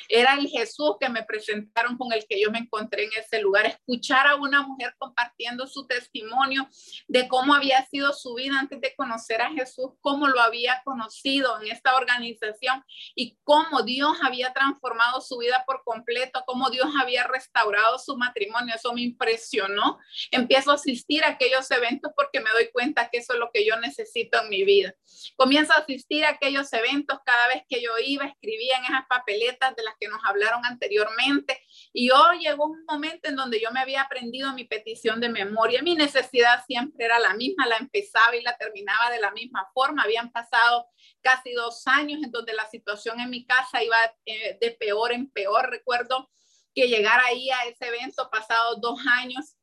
Era 0.09 0.35
el 0.35 0.49
Jesús 0.49 0.97
que 1.01 1.09
me 1.09 1.23
presentaron 1.23 1.97
con 1.97 2.13
el 2.13 2.27
que 2.29 2.41
yo 2.41 2.51
me 2.51 2.59
encontré 2.59 3.05
en 3.05 3.11
ese 3.19 3.41
lugar. 3.41 3.67
Escuchar 3.67 4.27
a 4.27 4.37
una 4.37 4.63
mujer 4.63 4.95
compartiendo 4.99 5.67
su 5.67 5.87
testimonio 5.87 6.69
de 7.09 7.29
cómo 7.29 7.55
había 7.55 7.85
sido 7.87 8.13
su 8.13 8.35
vida 8.35 8.59
antes 8.59 8.81
de 8.81 8.95
conocer 8.97 9.41
a 9.41 9.51
Jesús, 9.53 9.93
cómo 10.01 10.29
lo 10.29 10.41
había 10.41 10.83
conocido 10.85 11.61
en 11.61 11.71
esta 11.71 11.97
organización 11.97 12.85
y 13.15 13.39
cómo 13.45 13.83
Dios 13.83 14.17
había 14.23 14.53
transformado 14.53 15.21
su 15.21 15.39
vida 15.39 15.65
por 15.67 15.83
completo, 15.85 16.43
cómo 16.47 16.71
Dios 16.71 16.89
había 17.01 17.25
restaurado 17.25 17.99
su 17.99 18.17
matrimonio. 18.17 18.75
Eso 18.75 18.93
me 18.93 19.03
impresionó. 19.03 19.99
Empiezo 20.31 20.71
a 20.71 20.75
asistir 20.75 21.25
a 21.25 21.31
aquellos 21.31 21.71
eventos 21.71 22.13
porque 22.17 22.41
me 22.41 22.51
doy 22.51 22.71
cuenta 22.73 23.09
que 23.11 23.19
eso 23.19 23.35
es 23.35 23.39
lo 23.39 23.51
que 23.53 23.67
yo 23.67 23.77
necesito 23.77 24.41
en 24.43 24.49
mi 24.49 24.65
vida. 24.65 24.95
Comienzo 25.37 25.73
a 25.73 25.79
asistir 25.79 26.25
a 26.25 26.31
aquellos 26.31 26.73
eventos 26.73 27.19
cada 27.25 27.49
vez 27.49 27.63
que 27.69 27.83
yo 27.83 27.91
iba, 28.05 28.27
escribía 28.27 28.79
en 28.79 28.85
esas 28.85 29.07
papeletas 29.09 29.76
de 29.77 29.85
las 29.85 29.95
que 30.01 30.09
nos 30.09 30.21
hablaron 30.25 30.65
anteriormente. 30.65 31.61
Y 31.93 32.11
hoy 32.11 32.41
llegó 32.41 32.67
un 32.67 32.85
momento 32.85 33.29
en 33.29 33.37
donde 33.37 33.61
yo 33.61 33.71
me 33.71 33.81
había 33.81 34.03
aprendido 34.03 34.53
mi 34.53 34.65
petición 34.65 35.21
de 35.21 35.29
memoria. 35.29 35.83
Mi 35.83 35.95
necesidad 35.95 36.65
siempre 36.67 37.05
era 37.05 37.19
la 37.19 37.35
misma, 37.35 37.67
la 37.67 37.77
empezaba 37.77 38.35
y 38.37 38.43
la 38.43 38.57
terminaba 38.57 39.11
de 39.11 39.21
la 39.21 39.31
misma 39.33 39.69
forma. 39.75 40.03
Habían 40.03 40.31
pasado 40.33 40.87
casi 41.21 41.53
dos 41.53 41.87
años 41.87 42.23
en 42.23 42.31
donde 42.31 42.55
la 42.55 42.69
situación 42.69 43.21
en 43.21 43.31
mi 43.31 43.45
casa 43.47 43.83
iba 43.83 43.97
eh, 44.25 44.59
de 44.61 44.71
peor 44.73 45.13
en 45.13 45.31
peor. 45.31 45.71
Recuerdo 45.71 46.31
que 46.75 46.89
llegar 46.89 47.21
ahí 47.21 47.51
a 47.51 47.65
ese 47.65 47.87
evento 47.89 48.29
pasado 48.31 48.77
dos 48.77 49.01
años 49.07 49.57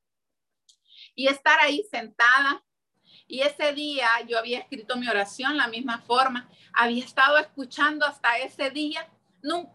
y 1.15 1.27
estar 1.27 1.59
ahí 1.59 1.83
sentada 1.91 2.63
y 3.27 3.41
ese 3.41 3.73
día 3.73 4.07
yo 4.27 4.37
había 4.37 4.59
escrito 4.59 4.95
mi 4.95 5.07
oración 5.07 5.57
la 5.57 5.67
misma 5.67 5.99
forma, 6.01 6.49
había 6.73 7.03
estado 7.03 7.37
escuchando 7.37 8.05
hasta 8.05 8.37
ese 8.37 8.69
día 8.69 9.07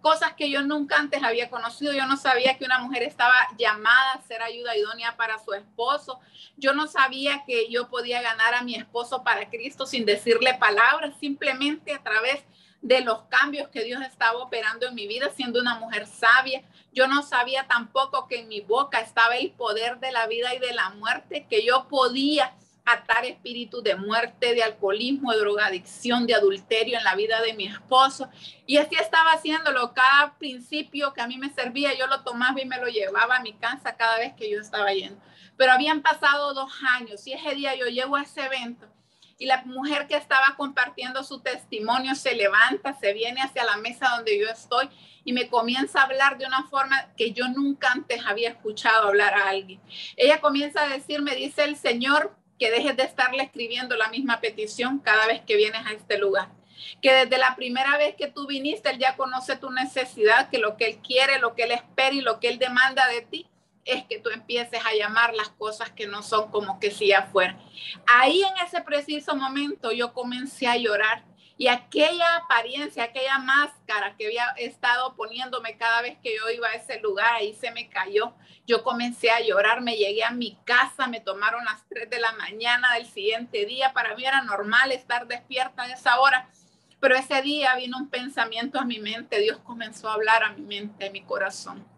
cosas 0.01 0.35
que 0.35 0.51
yo 0.51 0.63
nunca 0.63 0.97
antes 0.97 1.23
había 1.23 1.51
conocido. 1.51 1.93
Yo 1.93 2.07
no 2.07 2.17
sabía 2.17 2.57
que 2.57 2.65
una 2.65 2.79
mujer 2.79 3.03
estaba 3.03 3.35
llamada 3.59 4.13
a 4.13 4.23
ser 4.23 4.43
ayuda 4.43 4.77
idónea 4.77 5.17
para 5.17 5.39
su 5.39 5.53
esposo. 5.53 6.21
Yo 6.57 6.73
no 6.73 6.87
sabía 6.87 7.45
que 7.47 7.71
yo 7.71 7.89
podía 7.89 8.23
ganar 8.23 8.55
a 8.55 8.63
mi 8.63 8.75
esposo 8.75 9.23
para 9.23 9.49
Cristo 9.51 9.87
sin 9.87 10.05
decirle 10.07 10.55
palabras, 10.55 11.15
simplemente 11.21 11.93
a 11.93 12.03
través 12.03 12.43
de 12.81 13.01
los 13.01 13.23
cambios 13.25 13.69
que 13.69 13.85
Dios 13.85 14.01
estaba 14.03 14.39
operando 14.39 14.87
en 14.87 14.95
mi 14.95 15.07
vida, 15.07 15.31
siendo 15.35 15.61
una 15.61 15.75
mujer 15.75 16.07
sabia. 16.07 16.63
Yo 16.93 17.07
no 17.07 17.23
sabía 17.23 17.67
tampoco 17.67 18.27
que 18.29 18.41
en 18.41 18.49
mi 18.49 18.61
boca 18.61 19.01
estaba 19.01 19.37
el 19.37 19.51
poder 19.51 19.99
de 19.99 20.13
la 20.13 20.27
vida 20.27 20.55
y 20.55 20.59
de 20.59 20.73
la 20.73 20.91
muerte, 20.91 21.47
que 21.49 21.65
yo 21.65 21.89
podía 21.89 22.55
atar 22.93 23.25
espíritus 23.25 23.83
de 23.83 23.97
muerte, 23.97 24.55
de 24.55 24.63
alcoholismo, 24.63 25.33
de 25.33 25.39
drogadicción, 25.39 26.27
de 26.27 26.35
adulterio 26.35 26.99
en 26.99 27.05
la 27.05 27.15
vida 27.15 27.41
de 27.43 27.55
mi 27.55 27.67
esposo. 27.67 28.29
Y 28.67 28.79
así 28.79 28.95
estaba 28.97 29.33
haciéndolo. 29.33 29.93
Cada 29.93 30.37
principio 30.39 31.13
que 31.13 31.21
a 31.21 31.27
mí 31.27 31.39
me 31.39 31.51
servía, 31.51 31.95
yo 31.95 32.07
lo 32.07 32.23
tomaba 32.23 32.61
y 32.61 32.67
me 32.67 32.79
lo 32.79 32.87
llevaba 32.89 33.37
a 33.37 33.43
mi 33.43 33.53
casa 33.53 33.97
cada 33.97 34.19
vez 34.19 34.35
que 34.35 34.51
yo 34.51 34.61
estaba 34.61 34.93
yendo. 34.93 35.21
Pero 35.57 35.73
habían 35.73 36.03
pasado 36.03 36.55
dos 36.55 36.73
años 36.97 37.27
y 37.27 37.33
ese 37.33 37.55
día 37.55 37.75
yo 37.75 37.87
llego 37.87 38.17
a 38.17 38.23
ese 38.23 38.45
evento 38.45 38.87
y 39.39 39.47
la 39.47 39.63
mujer 39.65 40.09
que 40.09 40.17
estaba 40.17 40.55
compartiendo 40.57 41.23
su 41.23 41.41
testimonio 41.41 42.17
se 42.17 42.35
levanta, 42.35 42.95
se 42.99 43.13
viene 43.13 43.41
hacia 43.41 43.65
la 43.65 43.77
mesa 43.77 44.09
donde 44.17 44.39
yo 44.39 44.49
estoy 44.49 44.91
y 45.25 45.33
me 45.33 45.49
comienza 45.49 46.01
a 46.01 46.05
hablar 46.05 46.39
de 46.39 46.47
una 46.47 46.65
forma 46.65 47.13
que 47.17 47.33
yo 47.33 47.47
nunca 47.49 47.93
antes 47.93 48.21
había 48.27 48.51
escuchado 48.51 49.09
hablar 49.09 49.35
a 49.35 49.49
alguien. 49.49 49.81
Ella 50.17 50.41
comienza 50.41 50.83
a 50.83 50.89
decirme, 50.89 51.37
dice 51.37 51.65
el 51.65 51.77
Señor, 51.77 52.37
que 52.59 52.71
dejes 52.71 52.97
de 52.97 53.05
estarle 53.05 53.43
escribiendo 53.43 53.97
la 53.97 54.09
misma 54.09 54.41
petición 54.41 54.99
cada 54.99 55.27
vez 55.27 55.41
que 55.43 55.57
vienes 55.57 55.87
a 55.87 55.93
este 55.93 56.19
lugar. 56.19 56.49
Que 57.03 57.13
desde 57.13 57.39
la 57.39 57.57
primera 57.57 57.97
vez 57.97 58.15
que 58.17 58.29
tú 58.29 58.47
viniste, 58.47 58.91
Él 58.91 58.99
ya 58.99 59.17
conoce 59.17 59.57
tu 59.57 59.71
necesidad, 59.71 60.49
que 60.51 60.59
lo 60.59 60.77
que 60.77 60.87
Él 60.87 60.99
quiere, 60.99 61.39
lo 61.39 61.55
que 61.55 61.65
Él 61.65 61.73
espera 61.73 62.15
y 62.15 62.21
lo 62.21 62.41
que 62.41 62.49
Él 62.49 62.59
demanda 62.59 63.07
de 63.09 63.23
ti 63.23 63.47
es 63.85 64.05
que 64.05 64.19
tú 64.19 64.31
empieces 64.31 64.81
a 64.85 64.95
llamar 64.95 65.35
las 65.35 65.49
cosas 65.49 65.91
que 65.91 66.07
no 66.07 66.23
son 66.23 66.51
como 66.51 66.79
que 66.79 66.91
si 66.91 67.13
afuera. 67.13 67.59
Ahí 68.07 68.43
en 68.43 68.67
ese 68.67 68.83
preciso 68.83 69.35
momento 69.35 69.93
yo 69.93 70.13
comencé 70.13 70.67
a 70.67 70.77
llorar 70.77 71.25
y 71.59 71.67
aquella 71.67 72.37
apariencia, 72.37 73.03
aquella 73.03 73.39
máscara 73.41 74.15
que 74.17 74.27
había 74.27 74.47
estado 74.59 75.17
poniéndome 75.17 75.77
cada 75.77 76.03
vez 76.03 76.17
que 76.23 76.37
yo 76.37 76.49
iba 76.51 76.69
a 76.69 76.75
ese 76.75 77.01
lugar, 77.01 77.35
ahí 77.35 77.53
se 77.53 77.73
me 77.73 77.89
cayó. 77.89 78.33
Yo 78.65 78.85
comencé 78.85 79.31
a 79.33 79.41
llorar, 79.41 79.81
me 79.81 79.97
llegué 79.97 80.23
a 80.23 80.31
mi 80.31 80.57
casa, 80.65 81.09
me 81.09 81.21
tomaron 81.21 81.65
las 81.65 81.85
3 81.89 82.09
de 82.09 82.21
la 82.21 82.31
mañana 82.35 82.95
del 82.95 83.07
siguiente 83.07 83.67
día. 83.67 83.93
Para 83.93 84.15
mí 84.15 84.25
era 84.25 84.43
normal 84.43 84.93
estar 84.93 85.27
despierta 85.27 85.83
a 85.83 85.93
esa 85.93 86.21
hora, 86.21 86.49
pero 87.01 87.17
ese 87.17 87.43
día 87.43 87.75
vino 87.75 87.99
un 87.99 88.09
pensamiento 88.09 88.79
a 88.79 88.85
mi 88.85 89.01
mente. 89.01 89.41
Dios 89.41 89.59
comenzó 89.59 90.09
a 90.09 90.15
hablar 90.15 90.45
a 90.45 90.53
mi 90.53 90.63
mente, 90.63 91.09
a 91.09 91.11
mi 91.11 91.23
corazón 91.23 91.98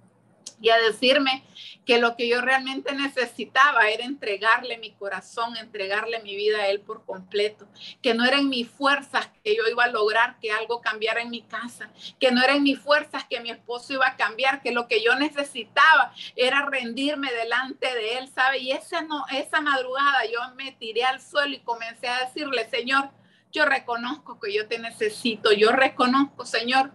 y 0.61 0.71
a 0.71 0.79
decirme 0.79 1.45
que 1.87 1.99
lo 1.99 2.17
que 2.17 2.29
yo 2.29 2.41
realmente 2.41 2.95
necesitaba 2.95 3.89
era 3.89 4.05
entregarle 4.05 4.79
mi 4.79 4.93
corazón, 4.93 5.57
entregarle 5.57 6.21
mi 6.23 6.37
vida 6.37 6.59
a 6.59 6.69
Él 6.69 6.81
por 6.81 7.05
completo, 7.05 7.67
que 8.03 8.15
no 8.15 8.25
eran 8.25 8.49
mis 8.49 8.69
fuerzas 8.69 9.29
que 9.43 9.57
yo 9.57 9.63
iba 9.71 9.85
a 9.85 9.89
lograr 9.89 10.39
que 10.39 10.53
algo 10.53 10.81
cambiara 10.81 11.23
en 11.23 11.31
mi 11.31 11.43
casa, 11.43 11.91
que 12.19 12.31
no 12.31 12.43
eran 12.43 12.63
mis 12.63 12.79
fuerzas 12.79 13.25
que 13.29 13.41
mi 13.41 13.51
esposo 13.51 13.95
iba 13.95 14.07
a 14.07 14.17
cambiar, 14.17 14.63
que 14.63 14.73
lo 14.73 14.87
que 14.87 15.03
yo 15.03 15.15
necesitaba 15.17 16.13
era 16.37 16.67
rendirme 16.67 17.33
delante 17.33 17.93
de 17.95 18.19
Él, 18.19 18.29
¿sabe? 18.29 18.59
Y 18.59 18.73
esa, 18.73 19.03
no, 19.03 19.25
esa 19.33 19.61
madrugada 19.61 20.25
yo 20.31 20.41
me 20.55 20.73
tiré 20.73 21.05
al 21.05 21.21
suelo 21.21 21.55
y 21.55 21.61
comencé 21.61 22.09
a 22.09 22.27
decirle, 22.27 22.69
Señor, 22.71 23.11
yo 23.53 23.65
reconozco 23.65 24.39
que 24.39 24.55
yo 24.55 24.69
te 24.69 24.79
necesito, 24.79 25.53
yo 25.53 25.73
reconozco, 25.73 26.47
Señor, 26.47 26.93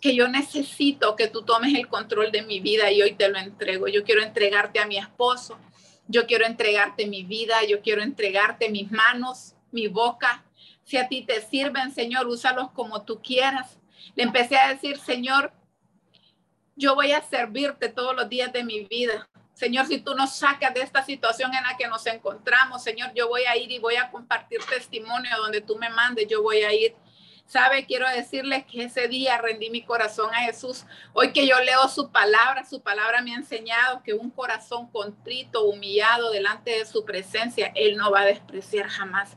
que 0.00 0.14
yo 0.14 0.28
necesito 0.28 1.14
que 1.14 1.28
tú 1.28 1.42
tomes 1.42 1.74
el 1.74 1.88
control 1.88 2.32
de 2.32 2.42
mi 2.42 2.60
vida 2.60 2.90
y 2.90 3.02
hoy 3.02 3.12
te 3.12 3.28
lo 3.28 3.38
entrego. 3.38 3.86
Yo 3.88 4.02
quiero 4.04 4.22
entregarte 4.22 4.80
a 4.80 4.86
mi 4.86 4.96
esposo, 4.96 5.58
yo 6.08 6.26
quiero 6.26 6.46
entregarte 6.46 7.06
mi 7.06 7.22
vida, 7.22 7.64
yo 7.68 7.82
quiero 7.82 8.02
entregarte 8.02 8.70
mis 8.70 8.90
manos, 8.90 9.54
mi 9.70 9.88
boca. 9.88 10.44
Si 10.84 10.96
a 10.96 11.08
ti 11.08 11.22
te 11.22 11.40
sirven, 11.42 11.92
Señor, 11.92 12.26
úsalos 12.26 12.70
como 12.72 13.02
tú 13.02 13.20
quieras. 13.22 13.78
Le 14.16 14.24
empecé 14.24 14.56
a 14.56 14.72
decir, 14.72 14.98
Señor, 14.98 15.52
yo 16.74 16.94
voy 16.94 17.12
a 17.12 17.22
servirte 17.22 17.88
todos 17.90 18.16
los 18.16 18.28
días 18.28 18.52
de 18.52 18.64
mi 18.64 18.84
vida. 18.84 19.28
Señor, 19.52 19.86
si 19.86 19.98
tú 19.98 20.14
nos 20.14 20.34
sacas 20.36 20.72
de 20.72 20.80
esta 20.80 21.04
situación 21.04 21.54
en 21.54 21.62
la 21.62 21.76
que 21.76 21.86
nos 21.86 22.06
encontramos, 22.06 22.82
Señor, 22.82 23.12
yo 23.14 23.28
voy 23.28 23.42
a 23.42 23.56
ir 23.58 23.70
y 23.70 23.78
voy 23.78 23.96
a 23.96 24.10
compartir 24.10 24.60
testimonio 24.64 25.30
donde 25.36 25.60
tú 25.60 25.76
me 25.76 25.90
mandes, 25.90 26.26
yo 26.28 26.42
voy 26.42 26.62
a 26.62 26.72
ir. 26.72 26.94
Sabe, 27.50 27.84
quiero 27.84 28.08
decirles 28.08 28.64
que 28.64 28.84
ese 28.84 29.08
día 29.08 29.36
rendí 29.38 29.70
mi 29.70 29.82
corazón 29.82 30.32
a 30.32 30.44
Jesús. 30.44 30.84
Hoy 31.12 31.32
que 31.32 31.48
yo 31.48 31.58
leo 31.58 31.88
su 31.88 32.12
palabra, 32.12 32.64
su 32.64 32.80
palabra 32.80 33.22
me 33.22 33.32
ha 33.32 33.38
enseñado 33.38 34.04
que 34.04 34.14
un 34.14 34.30
corazón 34.30 34.88
contrito, 34.92 35.64
humillado 35.64 36.30
delante 36.30 36.70
de 36.70 36.86
su 36.86 37.04
presencia, 37.04 37.72
Él 37.74 37.96
no 37.96 38.12
va 38.12 38.20
a 38.20 38.26
despreciar 38.26 38.86
jamás. 38.86 39.36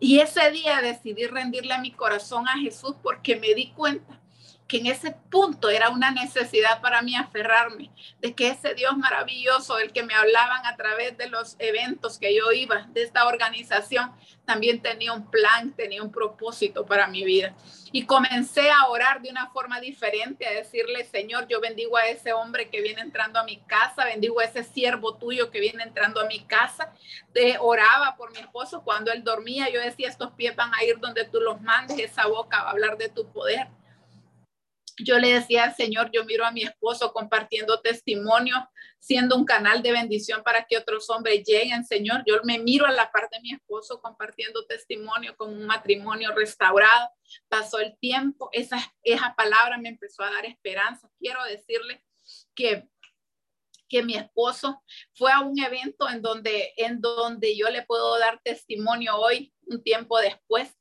Y 0.00 0.18
ese 0.18 0.50
día 0.50 0.82
decidí 0.82 1.28
rendirle 1.28 1.78
mi 1.78 1.92
corazón 1.92 2.48
a 2.48 2.58
Jesús 2.58 2.96
porque 3.00 3.36
me 3.36 3.54
di 3.54 3.70
cuenta 3.70 4.20
que 4.66 4.78
en 4.78 4.86
ese 4.86 5.14
punto 5.30 5.68
era 5.68 5.90
una 5.90 6.10
necesidad 6.10 6.80
para 6.80 7.02
mí 7.02 7.14
aferrarme, 7.14 7.90
de 8.20 8.34
que 8.34 8.48
ese 8.48 8.74
Dios 8.74 8.96
maravilloso, 8.96 9.78
el 9.78 9.92
que 9.92 10.02
me 10.02 10.14
hablaban 10.14 10.64
a 10.66 10.76
través 10.76 11.16
de 11.18 11.28
los 11.28 11.56
eventos 11.58 12.18
que 12.18 12.34
yo 12.34 12.52
iba, 12.52 12.86
de 12.92 13.02
esta 13.02 13.26
organización, 13.26 14.12
también 14.44 14.80
tenía 14.80 15.12
un 15.12 15.30
plan, 15.30 15.72
tenía 15.72 16.02
un 16.02 16.10
propósito 16.10 16.86
para 16.86 17.06
mi 17.06 17.24
vida. 17.24 17.54
Y 17.92 18.06
comencé 18.06 18.70
a 18.70 18.88
orar 18.88 19.20
de 19.20 19.30
una 19.30 19.50
forma 19.50 19.78
diferente, 19.78 20.46
a 20.46 20.52
decirle, 20.52 21.04
Señor, 21.04 21.46
yo 21.48 21.60
bendigo 21.60 21.98
a 21.98 22.06
ese 22.06 22.32
hombre 22.32 22.70
que 22.70 22.80
viene 22.80 23.02
entrando 23.02 23.38
a 23.38 23.44
mi 23.44 23.58
casa, 23.58 24.06
bendigo 24.06 24.40
a 24.40 24.44
ese 24.44 24.64
siervo 24.64 25.16
tuyo 25.16 25.50
que 25.50 25.60
viene 25.60 25.82
entrando 25.82 26.20
a 26.20 26.26
mi 26.26 26.40
casa. 26.40 26.92
De, 27.34 27.58
oraba 27.60 28.16
por 28.16 28.32
mi 28.32 28.38
esposo 28.38 28.82
cuando 28.82 29.12
él 29.12 29.22
dormía, 29.22 29.68
yo 29.68 29.80
decía, 29.80 30.08
estos 30.08 30.32
pies 30.32 30.56
van 30.56 30.72
a 30.74 30.82
ir 30.84 30.98
donde 30.98 31.24
tú 31.24 31.40
los 31.40 31.60
mandes, 31.60 31.98
esa 31.98 32.26
boca 32.26 32.62
va 32.62 32.68
a 32.68 32.72
hablar 32.72 32.96
de 32.96 33.10
tu 33.10 33.30
poder 33.30 33.68
yo 35.04 35.18
le 35.18 35.34
decía 35.34 35.64
al 35.64 35.74
Señor, 35.74 36.10
yo 36.12 36.24
miro 36.24 36.44
a 36.44 36.52
mi 36.52 36.62
esposo 36.62 37.12
compartiendo 37.12 37.80
testimonio, 37.80 38.56
siendo 38.98 39.36
un 39.36 39.44
canal 39.44 39.82
de 39.82 39.92
bendición 39.92 40.42
para 40.42 40.64
que 40.64 40.78
otros 40.78 41.08
hombres 41.10 41.42
lleguen, 41.44 41.84
Señor. 41.84 42.22
Yo 42.26 42.36
me 42.44 42.58
miro 42.58 42.86
a 42.86 42.92
la 42.92 43.10
parte 43.10 43.36
de 43.36 43.42
mi 43.42 43.52
esposo 43.52 44.00
compartiendo 44.00 44.64
testimonio 44.66 45.36
con 45.36 45.52
un 45.52 45.66
matrimonio 45.66 46.32
restaurado. 46.34 47.10
Pasó 47.48 47.78
el 47.78 47.96
tiempo, 47.98 48.48
esa, 48.52 48.78
esa 49.02 49.34
palabra 49.36 49.78
me 49.78 49.88
empezó 49.88 50.22
a 50.22 50.30
dar 50.30 50.46
esperanza. 50.46 51.10
Quiero 51.18 51.42
decirle 51.44 52.04
que 52.54 52.88
que 53.92 54.02
mi 54.02 54.14
esposo 54.14 54.82
fue 55.12 55.30
a 55.30 55.40
un 55.40 55.58
evento 55.58 56.08
en 56.08 56.22
donde, 56.22 56.72
en 56.78 57.02
donde 57.02 57.54
yo 57.54 57.68
le 57.68 57.82
puedo 57.82 58.18
dar 58.18 58.40
testimonio 58.42 59.14
hoy, 59.18 59.52
un 59.66 59.82
tiempo 59.82 60.18
después, 60.18 60.74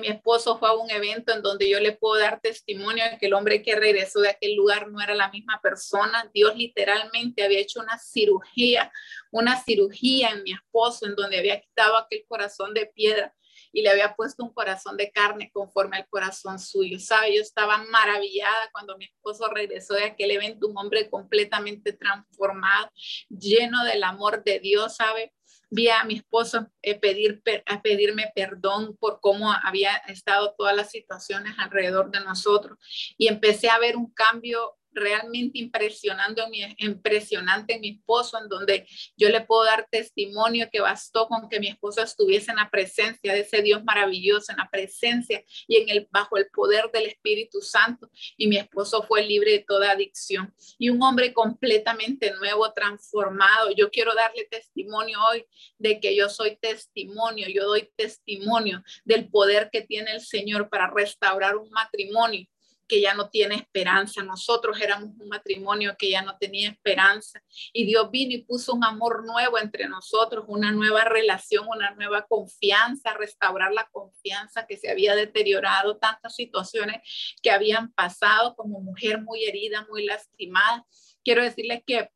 mi 0.00 0.08
esposo 0.08 0.58
fue 0.58 0.68
a 0.68 0.72
un 0.72 0.90
evento 0.90 1.32
en 1.32 1.42
donde 1.42 1.68
yo 1.68 1.78
le 1.78 1.92
puedo 1.92 2.20
dar 2.20 2.40
testimonio 2.40 3.04
de 3.04 3.18
que 3.18 3.26
el 3.26 3.34
hombre 3.34 3.62
que 3.62 3.76
regresó 3.76 4.20
de 4.20 4.30
aquel 4.30 4.54
lugar 4.54 4.90
no 4.90 5.00
era 5.00 5.14
la 5.14 5.30
misma 5.30 5.60
persona. 5.62 6.30
Dios 6.32 6.56
literalmente 6.56 7.44
había 7.44 7.60
hecho 7.60 7.80
una 7.80 7.98
cirugía, 7.98 8.90
una 9.30 9.62
cirugía 9.62 10.30
en 10.30 10.42
mi 10.42 10.52
esposo 10.52 11.06
en 11.06 11.14
donde 11.14 11.38
había 11.38 11.60
quitado 11.60 11.96
aquel 11.96 12.24
corazón 12.26 12.72
de 12.72 12.86
piedra 12.86 13.34
y 13.72 13.82
le 13.82 13.90
había 13.90 14.14
puesto 14.14 14.44
un 14.44 14.52
corazón 14.54 14.96
de 14.96 15.10
carne 15.10 15.50
conforme 15.52 15.96
al 15.96 16.08
corazón 16.08 16.58
suyo. 16.58 16.98
¿Sabe? 16.98 17.34
Yo 17.34 17.42
estaba 17.42 17.78
maravillada 17.78 18.70
cuando 18.72 18.96
mi 18.96 19.06
esposo 19.06 19.48
regresó 19.48 19.94
de 19.94 20.04
aquel 20.04 20.30
evento, 20.30 20.68
un 20.68 20.78
hombre 20.78 21.10
completamente 21.10 21.92
transformado, 21.92 22.90
lleno 23.28 23.84
del 23.84 24.04
amor 24.04 24.44
de 24.44 24.60
Dios, 24.60 24.96
¿sabe? 24.96 25.32
Vi 25.74 25.88
a 25.88 26.04
mi 26.04 26.14
esposo 26.14 26.68
eh, 26.82 26.98
pedir, 26.98 27.42
a 27.66 27.82
pedirme 27.82 28.30
perdón 28.34 28.96
por 28.96 29.20
cómo 29.20 29.52
había 29.52 29.96
estado 30.08 30.54
todas 30.56 30.76
las 30.76 30.90
situaciones 30.90 31.54
alrededor 31.58 32.10
de 32.10 32.20
nosotros. 32.20 32.78
Y 33.18 33.26
empecé 33.26 33.68
a 33.68 33.78
ver 33.78 33.96
un 33.96 34.12
cambio 34.12 34.76
realmente 34.94 35.58
impresionante 35.58 36.42
en, 36.42 36.50
mi, 36.50 36.62
impresionante 36.78 37.78
mi 37.78 37.90
esposo, 37.90 38.38
en 38.38 38.48
donde 38.48 38.86
yo 39.16 39.28
le 39.28 39.40
puedo 39.40 39.64
dar 39.64 39.86
testimonio 39.90 40.68
que 40.70 40.80
bastó 40.80 41.28
con 41.28 41.48
que 41.48 41.60
mi 41.60 41.68
esposo 41.68 42.02
estuviese 42.02 42.50
en 42.50 42.56
la 42.56 42.70
presencia 42.70 43.32
de 43.32 43.40
ese 43.40 43.62
Dios 43.62 43.82
maravilloso, 43.84 44.52
en 44.52 44.58
la 44.58 44.70
presencia 44.70 45.42
y 45.66 45.76
en 45.76 45.88
el 45.88 46.08
bajo 46.10 46.36
el 46.36 46.46
poder 46.48 46.90
del 46.92 47.06
Espíritu 47.06 47.60
Santo. 47.60 48.10
Y 48.36 48.46
mi 48.46 48.56
esposo 48.56 49.02
fue 49.02 49.24
libre 49.24 49.52
de 49.52 49.60
toda 49.60 49.90
adicción 49.90 50.54
y 50.78 50.90
un 50.90 51.02
hombre 51.02 51.32
completamente 51.32 52.32
nuevo, 52.32 52.72
transformado. 52.72 53.70
Yo 53.76 53.90
quiero 53.90 54.14
darle 54.14 54.44
testimonio 54.50 55.18
hoy 55.30 55.44
de 55.78 56.00
que 56.00 56.14
yo 56.16 56.28
soy 56.28 56.56
testimonio, 56.56 57.48
yo 57.48 57.64
doy 57.64 57.90
testimonio 57.96 58.82
del 59.04 59.28
poder 59.28 59.70
que 59.70 59.82
tiene 59.82 60.12
el 60.12 60.20
Señor 60.20 60.68
para 60.68 60.90
restaurar 60.90 61.56
un 61.56 61.70
matrimonio 61.70 62.46
que 62.86 63.00
ya 63.00 63.14
no 63.14 63.30
tiene 63.30 63.56
esperanza. 63.56 64.22
Nosotros 64.22 64.80
éramos 64.80 65.10
un 65.18 65.28
matrimonio 65.28 65.94
que 65.98 66.10
ya 66.10 66.22
no 66.22 66.36
tenía 66.38 66.70
esperanza. 66.70 67.42
Y 67.72 67.84
Dios 67.84 68.10
vino 68.10 68.32
y 68.34 68.42
puso 68.42 68.74
un 68.74 68.84
amor 68.84 69.24
nuevo 69.24 69.58
entre 69.58 69.88
nosotros, 69.88 70.44
una 70.48 70.72
nueva 70.72 71.04
relación, 71.04 71.66
una 71.68 71.92
nueva 71.92 72.26
confianza, 72.26 73.14
restaurar 73.14 73.72
la 73.72 73.88
confianza 73.90 74.66
que 74.66 74.76
se 74.76 74.90
había 74.90 75.14
deteriorado, 75.14 75.96
tantas 75.96 76.34
situaciones 76.34 77.00
que 77.42 77.50
habían 77.50 77.92
pasado 77.92 78.54
como 78.56 78.80
mujer 78.80 79.20
muy 79.20 79.44
herida, 79.44 79.86
muy 79.88 80.04
lastimada. 80.04 80.86
Quiero 81.24 81.42
decirles 81.42 81.82
que 81.86 82.10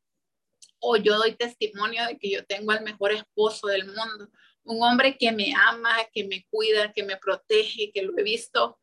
hoy 0.79 1.01
yo 1.03 1.17
doy 1.17 1.35
testimonio 1.35 2.05
de 2.05 2.17
que 2.17 2.29
yo 2.29 2.45
tengo 2.45 2.71
al 2.71 2.83
mejor 2.83 3.11
esposo 3.11 3.67
del 3.67 3.85
mundo, 3.85 4.29
un 4.63 4.83
hombre 4.83 5.17
que 5.17 5.31
me 5.31 5.53
ama, 5.55 5.95
que 6.13 6.25
me 6.25 6.45
cuida, 6.49 6.93
que 6.93 7.03
me 7.03 7.17
protege, 7.17 7.91
que 7.91 8.03
lo 8.03 8.17
he 8.17 8.23
visto 8.23 8.78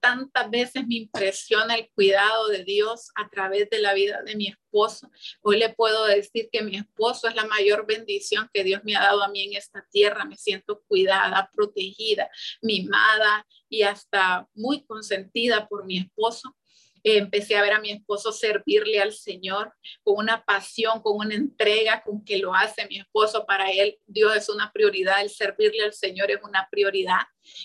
tantas 0.00 0.50
veces 0.50 0.86
me 0.86 0.96
impresiona 0.96 1.74
el 1.74 1.90
cuidado 1.94 2.48
de 2.48 2.64
Dios 2.64 3.10
a 3.14 3.28
través 3.28 3.68
de 3.70 3.78
la 3.78 3.94
vida 3.94 4.22
de 4.22 4.34
mi 4.34 4.48
esposo. 4.48 5.10
Hoy 5.42 5.58
le 5.58 5.68
puedo 5.68 6.06
decir 6.06 6.48
que 6.50 6.62
mi 6.62 6.76
esposo 6.76 7.28
es 7.28 7.34
la 7.34 7.44
mayor 7.46 7.86
bendición 7.86 8.50
que 8.52 8.64
Dios 8.64 8.82
me 8.84 8.96
ha 8.96 9.00
dado 9.00 9.22
a 9.22 9.28
mí 9.28 9.42
en 9.44 9.54
esta 9.54 9.86
tierra. 9.90 10.24
Me 10.24 10.36
siento 10.36 10.82
cuidada, 10.88 11.50
protegida, 11.52 12.30
mimada 12.62 13.46
y 13.68 13.82
hasta 13.82 14.48
muy 14.54 14.84
consentida 14.84 15.68
por 15.68 15.84
mi 15.84 15.98
esposo 15.98 16.56
empecé 17.02 17.56
a 17.56 17.62
ver 17.62 17.72
a 17.72 17.80
mi 17.80 17.90
esposo 17.90 18.32
servirle 18.32 19.00
al 19.00 19.12
Señor 19.12 19.72
con 20.02 20.18
una 20.18 20.44
pasión, 20.44 21.00
con 21.02 21.16
una 21.16 21.34
entrega, 21.34 22.02
con 22.02 22.24
que 22.24 22.38
lo 22.38 22.54
hace 22.54 22.86
mi 22.88 22.98
esposo 22.98 23.46
para 23.46 23.70
él. 23.70 23.98
Dios 24.06 24.36
es 24.36 24.48
una 24.48 24.70
prioridad, 24.72 25.22
el 25.22 25.30
servirle 25.30 25.84
al 25.84 25.92
Señor 25.92 26.30
es 26.30 26.40
una 26.42 26.68
prioridad. 26.70 27.20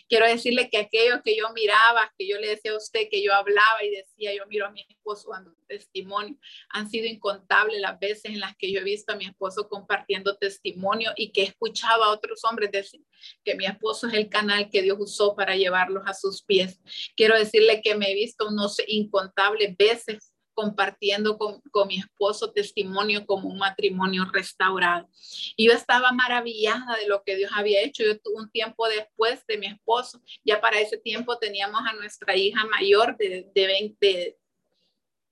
Quiero 0.07 0.27
decirle 0.27 0.69
que 0.69 0.77
aquello 0.77 1.21
que 1.23 1.35
yo 1.35 1.51
miraba, 1.53 2.13
que 2.17 2.27
yo 2.27 2.37
le 2.39 2.49
decía 2.49 2.71
a 2.71 2.77
usted, 2.77 3.07
que 3.09 3.23
yo 3.23 3.33
hablaba 3.33 3.83
y 3.83 3.91
decía, 3.91 4.35
yo 4.35 4.45
miro 4.47 4.65
a 4.65 4.71
mi 4.71 4.85
esposo 4.87 5.29
dando 5.31 5.53
testimonio, 5.67 6.37
han 6.69 6.89
sido 6.89 7.07
incontables 7.07 7.81
las 7.81 7.99
veces 7.99 8.25
en 8.25 8.39
las 8.39 8.55
que 8.57 8.71
yo 8.71 8.79
he 8.79 8.83
visto 8.83 9.13
a 9.13 9.15
mi 9.15 9.25
esposo 9.25 9.67
compartiendo 9.67 10.37
testimonio 10.37 11.11
y 11.15 11.31
que 11.31 11.41
he 11.41 11.45
escuchado 11.45 12.03
a 12.03 12.11
otros 12.11 12.43
hombres 12.43 12.71
decir 12.71 13.01
que 13.43 13.55
mi 13.55 13.65
esposo 13.65 14.07
es 14.07 14.13
el 14.13 14.29
canal 14.29 14.69
que 14.69 14.81
Dios 14.81 14.97
usó 14.99 15.35
para 15.35 15.55
llevarlos 15.55 16.03
a 16.05 16.13
sus 16.13 16.43
pies. 16.43 16.79
Quiero 17.15 17.37
decirle 17.37 17.81
que 17.81 17.95
me 17.95 18.11
he 18.11 18.13
visto 18.13 18.51
no 18.51 18.69
sé, 18.69 18.85
incontables 18.87 19.75
veces 19.77 20.34
compartiendo 20.55 21.37
con, 21.37 21.61
mi 21.87 21.99
esposo 21.99 22.51
testimonio 22.51 23.25
como 23.25 23.49
un 23.49 23.57
matrimonio 23.57 24.25
restaurado. 24.31 25.07
Y 25.55 25.67
yo 25.67 25.73
estaba 25.73 26.11
maravillada 26.11 26.97
de 26.97 27.07
lo 27.07 27.21
que 27.23 27.35
Dios 27.35 27.51
había 27.53 27.83
hecho. 27.83 28.03
Yo 28.03 28.17
tuve 28.19 28.41
un 28.41 28.49
tiempo 28.49 28.87
después 28.87 29.45
de 29.45 29.57
mi 29.57 29.67
esposo, 29.67 30.21
ya 30.43 30.59
para 30.59 30.79
ese 30.79 30.97
tiempo 30.97 31.37
teníamos 31.37 31.81
a 31.87 31.93
nuestra 31.93 32.35
hija 32.35 32.65
mayor 32.65 33.17
de, 33.17 33.51
de 33.53 33.67
20, 33.67 34.37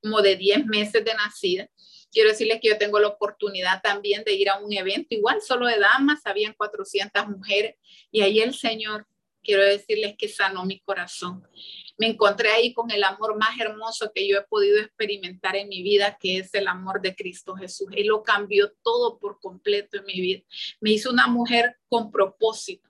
como 0.01 0.21
de 0.21 0.35
10 0.35 0.65
meses 0.65 1.03
de 1.03 1.13
nacida. 1.15 1.69
Quiero 2.11 2.29
decirles 2.29 2.59
que 2.61 2.67
yo 2.67 2.77
tengo 2.77 2.99
la 2.99 3.07
oportunidad 3.07 3.81
también 3.81 4.23
de 4.23 4.33
ir 4.33 4.49
a 4.49 4.59
un 4.59 4.71
evento, 4.71 5.07
igual 5.15 5.41
solo 5.41 5.65
de 5.65 5.79
damas, 5.79 6.21
habían 6.25 6.53
400 6.53 7.27
mujeres, 7.27 7.75
y 8.11 8.21
ahí 8.21 8.39
el 8.39 8.53
Señor, 8.53 9.07
quiero 9.41 9.63
decirles 9.63 10.15
que 10.17 10.29
sanó 10.29 10.63
mi 10.65 10.79
corazón 10.81 11.47
me 11.97 12.07
encontré 12.07 12.49
ahí 12.49 12.73
con 12.73 12.89
el 12.91 13.03
amor 13.03 13.37
más 13.37 13.59
hermoso 13.59 14.11
que 14.13 14.27
yo 14.27 14.37
he 14.37 14.43
podido 14.43 14.79
experimentar 14.79 15.55
en 15.55 15.69
mi 15.69 15.83
vida, 15.83 16.17
que 16.19 16.39
es 16.39 16.53
el 16.53 16.67
amor 16.67 17.01
de 17.01 17.15
Cristo 17.15 17.55
Jesús. 17.55 17.87
Él 17.95 18.07
lo 18.07 18.23
cambió 18.23 18.71
todo 18.83 19.19
por 19.19 19.39
completo 19.39 19.97
en 19.97 20.05
mi 20.05 20.19
vida. 20.19 20.43
Me 20.81 20.91
hizo 20.91 21.11
una 21.11 21.27
mujer 21.27 21.77
con 21.87 22.11
propósito. 22.11 22.89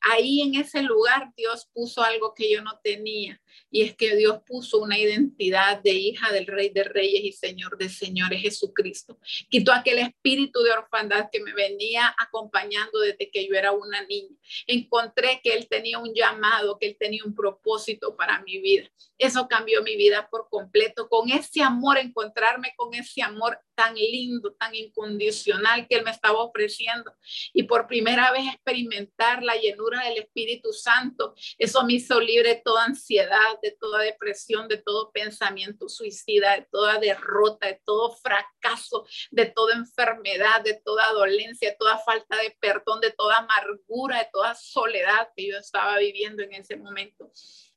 Ahí 0.00 0.42
en 0.42 0.54
ese 0.54 0.82
lugar 0.82 1.32
Dios 1.36 1.68
puso 1.72 2.02
algo 2.02 2.34
que 2.34 2.50
yo 2.50 2.62
no 2.62 2.78
tenía 2.82 3.40
y 3.70 3.82
es 3.82 3.94
que 3.94 4.16
Dios 4.16 4.40
puso 4.46 4.78
una 4.78 4.98
identidad 4.98 5.80
de 5.82 5.92
hija 5.92 6.32
del 6.32 6.46
Rey 6.46 6.70
de 6.70 6.84
Reyes 6.84 7.24
y 7.24 7.32
Señor 7.32 7.78
de 7.78 7.88
Señores 7.88 8.42
Jesucristo. 8.42 9.18
Quitó 9.48 9.72
aquel 9.72 9.98
espíritu 9.98 10.60
de 10.62 10.72
orfandad 10.72 11.28
que 11.30 11.40
me 11.40 11.52
venía 11.52 12.14
acompañando 12.18 13.00
desde 13.00 13.30
que 13.30 13.46
yo 13.46 13.54
era 13.54 13.72
una 13.72 14.02
niña. 14.06 14.36
Encontré 14.66 15.40
que 15.42 15.52
Él 15.52 15.68
tenía 15.68 15.98
un 15.98 16.12
llamado, 16.14 16.78
que 16.78 16.86
Él 16.88 16.96
tenía 16.98 17.24
un 17.24 17.34
propósito 17.34 18.16
para 18.16 18.42
mi 18.42 18.58
vida. 18.58 18.90
Eso 19.18 19.46
cambió 19.48 19.82
mi 19.82 19.96
vida 19.96 20.28
por 20.30 20.48
completo. 20.48 21.08
Con 21.08 21.30
ese 21.30 21.62
amor, 21.62 21.98
encontrarme 21.98 22.72
con 22.76 22.94
ese 22.94 23.22
amor 23.22 23.58
tan 23.74 23.94
lindo, 23.94 24.52
tan 24.54 24.74
incondicional 24.74 25.86
que 25.86 25.96
Él 25.96 26.04
me 26.04 26.10
estaba 26.10 26.42
ofreciendo. 26.42 27.12
Y 27.52 27.64
por 27.64 27.86
primera 27.86 28.32
vez 28.32 28.46
experimentar 28.52 29.42
la 29.50 29.60
llenura 29.60 30.04
del 30.04 30.18
Espíritu 30.18 30.72
Santo, 30.72 31.34
eso 31.58 31.84
me 31.84 31.94
hizo 31.94 32.20
libre 32.20 32.54
de 32.54 32.62
toda 32.64 32.84
ansiedad, 32.84 33.58
de 33.62 33.72
toda 33.72 34.02
depresión, 34.02 34.68
de 34.68 34.78
todo 34.78 35.10
pensamiento 35.12 35.88
suicida, 35.88 36.54
de 36.56 36.66
toda 36.70 36.98
derrota, 36.98 37.66
de 37.66 37.80
todo 37.84 38.12
fracaso, 38.12 39.06
de 39.30 39.46
toda 39.46 39.74
enfermedad, 39.74 40.62
de 40.62 40.74
toda 40.84 41.12
dolencia, 41.12 41.70
de 41.70 41.76
toda 41.76 41.98
falta 41.98 42.36
de 42.36 42.56
perdón, 42.60 43.00
de 43.00 43.10
toda 43.12 43.38
amargura, 43.38 44.18
de 44.18 44.28
toda 44.32 44.54
soledad 44.54 45.28
que 45.36 45.48
yo 45.48 45.58
estaba 45.58 45.98
viviendo 45.98 46.42
en 46.42 46.54
ese 46.54 46.76
momento. 46.76 47.30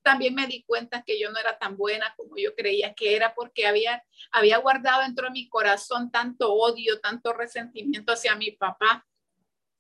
También 0.03 0.35
me 0.35 0.47
di 0.47 0.63
cuenta 0.63 1.01
que 1.03 1.17
yo 1.19 1.31
no 1.31 1.39
era 1.39 1.57
tan 1.57 1.77
buena 1.77 2.13
como 2.17 2.35
yo 2.37 2.53
creía 2.55 2.93
que 2.93 3.15
era 3.15 3.33
porque 3.33 3.65
había, 3.65 4.03
había 4.31 4.57
guardado 4.57 5.01
dentro 5.01 5.27
de 5.27 5.31
mi 5.31 5.47
corazón 5.47 6.11
tanto 6.11 6.53
odio, 6.53 6.99
tanto 6.99 7.31
resentimiento 7.31 8.11
hacia 8.11 8.35
mi 8.35 8.51
papá 8.51 9.05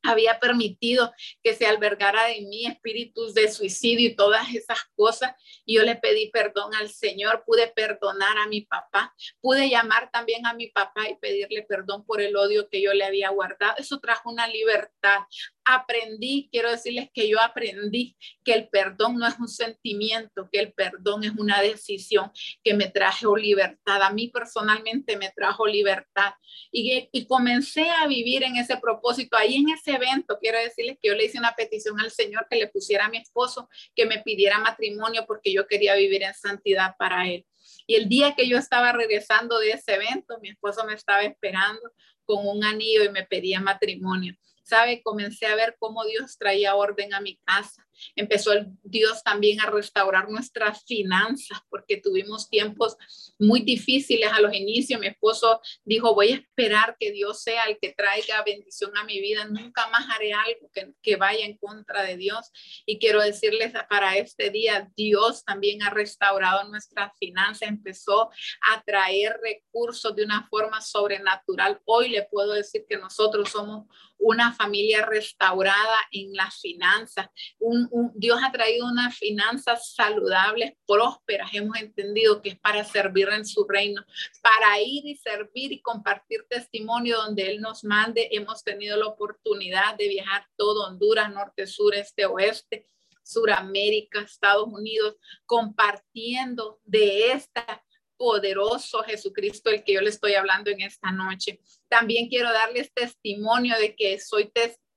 había 0.03 0.39
permitido 0.39 1.11
que 1.43 1.53
se 1.53 1.65
albergara 1.65 2.25
de 2.27 2.41
mí 2.41 2.65
espíritus 2.65 3.33
de 3.33 3.51
suicidio 3.51 4.09
y 4.09 4.15
todas 4.15 4.53
esas 4.53 4.79
cosas. 4.95 5.33
Y 5.65 5.75
yo 5.75 5.83
le 5.83 5.95
pedí 5.95 6.29
perdón 6.29 6.75
al 6.75 6.89
Señor, 6.89 7.43
pude 7.45 7.67
perdonar 7.67 8.37
a 8.37 8.47
mi 8.47 8.61
papá, 8.61 9.13
pude 9.41 9.69
llamar 9.69 10.11
también 10.11 10.45
a 10.45 10.53
mi 10.53 10.67
papá 10.67 11.09
y 11.09 11.15
pedirle 11.15 11.63
perdón 11.63 12.05
por 12.05 12.21
el 12.21 12.35
odio 12.35 12.69
que 12.69 12.81
yo 12.81 12.93
le 12.93 13.05
había 13.05 13.29
guardado. 13.29 13.75
Eso 13.77 13.99
trajo 13.99 14.29
una 14.29 14.47
libertad 14.47 15.21
aprendí, 15.65 16.49
quiero 16.51 16.69
decirles 16.69 17.09
que 17.13 17.29
yo 17.29 17.39
aprendí 17.39 18.15
que 18.43 18.53
el 18.53 18.67
perdón 18.67 19.17
no 19.17 19.27
es 19.27 19.35
un 19.39 19.47
sentimiento, 19.47 20.49
que 20.51 20.59
el 20.59 20.73
perdón 20.73 21.23
es 21.23 21.31
una 21.31 21.61
decisión 21.61 22.31
que 22.63 22.73
me 22.73 22.89
trajo 22.89 23.35
libertad. 23.37 24.01
A 24.01 24.11
mí 24.11 24.27
personalmente 24.29 25.17
me 25.17 25.31
trajo 25.31 25.65
libertad 25.65 26.33
y, 26.71 27.09
y 27.11 27.25
comencé 27.25 27.89
a 27.89 28.07
vivir 28.07 28.43
en 28.43 28.57
ese 28.57 28.77
propósito. 28.77 29.37
Ahí 29.37 29.55
en 29.55 29.69
ese 29.69 29.92
evento, 29.93 30.37
quiero 30.39 30.59
decirles 30.59 30.97
que 31.01 31.09
yo 31.09 31.15
le 31.15 31.25
hice 31.25 31.39
una 31.39 31.55
petición 31.55 31.99
al 31.99 32.11
Señor 32.11 32.47
que 32.49 32.57
le 32.57 32.67
pusiera 32.67 33.05
a 33.05 33.09
mi 33.09 33.17
esposo 33.17 33.69
que 33.95 34.05
me 34.05 34.21
pidiera 34.21 34.59
matrimonio 34.59 35.25
porque 35.25 35.53
yo 35.53 35.67
quería 35.67 35.95
vivir 35.95 36.23
en 36.23 36.33
santidad 36.33 36.95
para 36.97 37.27
él. 37.27 37.45
Y 37.87 37.95
el 37.95 38.09
día 38.09 38.35
que 38.35 38.47
yo 38.47 38.57
estaba 38.57 38.91
regresando 38.91 39.59
de 39.59 39.71
ese 39.71 39.95
evento, 39.95 40.39
mi 40.41 40.49
esposo 40.49 40.85
me 40.85 40.93
estaba 40.93 41.23
esperando 41.23 41.81
con 42.25 42.47
un 42.47 42.63
anillo 42.63 43.03
y 43.03 43.09
me 43.09 43.23
pedía 43.23 43.59
matrimonio. 43.59 44.35
¿Sabe? 44.63 45.01
Comencé 45.03 45.45
a 45.45 45.55
ver 45.55 45.75
cómo 45.77 46.05
Dios 46.05 46.37
traía 46.37 46.75
orden 46.75 47.13
a 47.13 47.19
mi 47.19 47.35
casa. 47.43 47.85
Empezó 48.15 48.53
el 48.53 48.67
Dios 48.83 49.23
también 49.23 49.59
a 49.61 49.69
restaurar 49.69 50.29
nuestras 50.29 50.83
finanzas 50.85 51.59
porque 51.69 51.97
tuvimos 51.97 52.49
tiempos 52.49 52.97
muy 53.39 53.61
difíciles 53.61 54.31
a 54.31 54.41
los 54.41 54.53
inicios. 54.53 54.99
Mi 54.99 55.07
esposo 55.07 55.61
dijo, 55.83 56.13
voy 56.13 56.31
a 56.31 56.35
esperar 56.35 56.97
que 56.99 57.11
Dios 57.11 57.41
sea 57.41 57.65
el 57.65 57.77
que 57.79 57.93
traiga 57.93 58.43
bendición 58.43 58.95
a 58.97 59.03
mi 59.03 59.19
vida. 59.19 59.45
Nunca 59.45 59.87
más 59.87 60.05
haré 60.09 60.33
algo 60.33 60.69
que, 60.73 60.93
que 61.01 61.15
vaya 61.15 61.45
en 61.45 61.57
contra 61.57 62.03
de 62.03 62.17
Dios. 62.17 62.51
Y 62.85 62.99
quiero 62.99 63.21
decirles 63.21 63.73
para 63.89 64.17
este 64.17 64.49
día, 64.49 64.89
Dios 64.95 65.43
también 65.45 65.83
ha 65.83 65.89
restaurado 65.89 66.69
nuestras 66.69 67.11
finanzas. 67.17 67.69
Empezó 67.69 68.29
a 68.71 68.83
traer 68.83 69.39
recursos 69.41 70.15
de 70.15 70.23
una 70.23 70.47
forma 70.47 70.81
sobrenatural. 70.81 71.81
Hoy 71.85 72.09
le 72.09 72.23
puedo 72.23 72.53
decir 72.53 72.85
que 72.87 72.97
nosotros 72.97 73.49
somos 73.49 73.87
una 74.23 74.53
familia 74.53 75.05
restaurada 75.05 75.97
en 76.11 76.33
las 76.33 76.59
finanzas. 76.59 77.27
Un, 77.59 77.82
Dios 78.15 78.39
ha 78.43 78.51
traído 78.51 78.87
unas 78.87 79.17
finanzas 79.17 79.93
saludables, 79.93 80.73
prósperas. 80.85 81.49
Hemos 81.53 81.77
entendido 81.77 82.41
que 82.41 82.49
es 82.49 82.59
para 82.59 82.83
servir 82.83 83.29
en 83.29 83.45
su 83.45 83.65
reino, 83.67 84.03
para 84.41 84.81
ir 84.81 85.05
y 85.05 85.15
servir 85.15 85.71
y 85.71 85.81
compartir 85.81 86.45
testimonio 86.49 87.17
donde 87.17 87.49
Él 87.51 87.61
nos 87.61 87.83
mande. 87.83 88.29
Hemos 88.31 88.63
tenido 88.63 88.97
la 88.97 89.07
oportunidad 89.07 89.95
de 89.95 90.07
viajar 90.07 90.47
todo 90.55 90.87
Honduras, 90.87 91.31
norte, 91.31 91.67
sur, 91.67 91.93
este, 91.95 92.25
oeste. 92.25 92.87
Suramérica, 93.25 94.19
Estados 94.19 94.67
Unidos, 94.67 95.15
compartiendo 95.45 96.81
de 96.83 97.31
esta 97.31 97.81
poderoso 98.17 99.03
Jesucristo 99.03 99.69
el 99.69 99.83
que 99.83 99.93
yo 99.93 100.01
le 100.01 100.09
estoy 100.09 100.35
hablando 100.35 100.69
en 100.69 100.81
esta 100.81 101.11
noche. 101.11 101.59
También 101.89 102.29
quiero 102.29 102.51
darles 102.53 102.93
testimonio 102.93 103.77
de 103.77 103.95
que 103.95 104.19
soy 104.19 104.51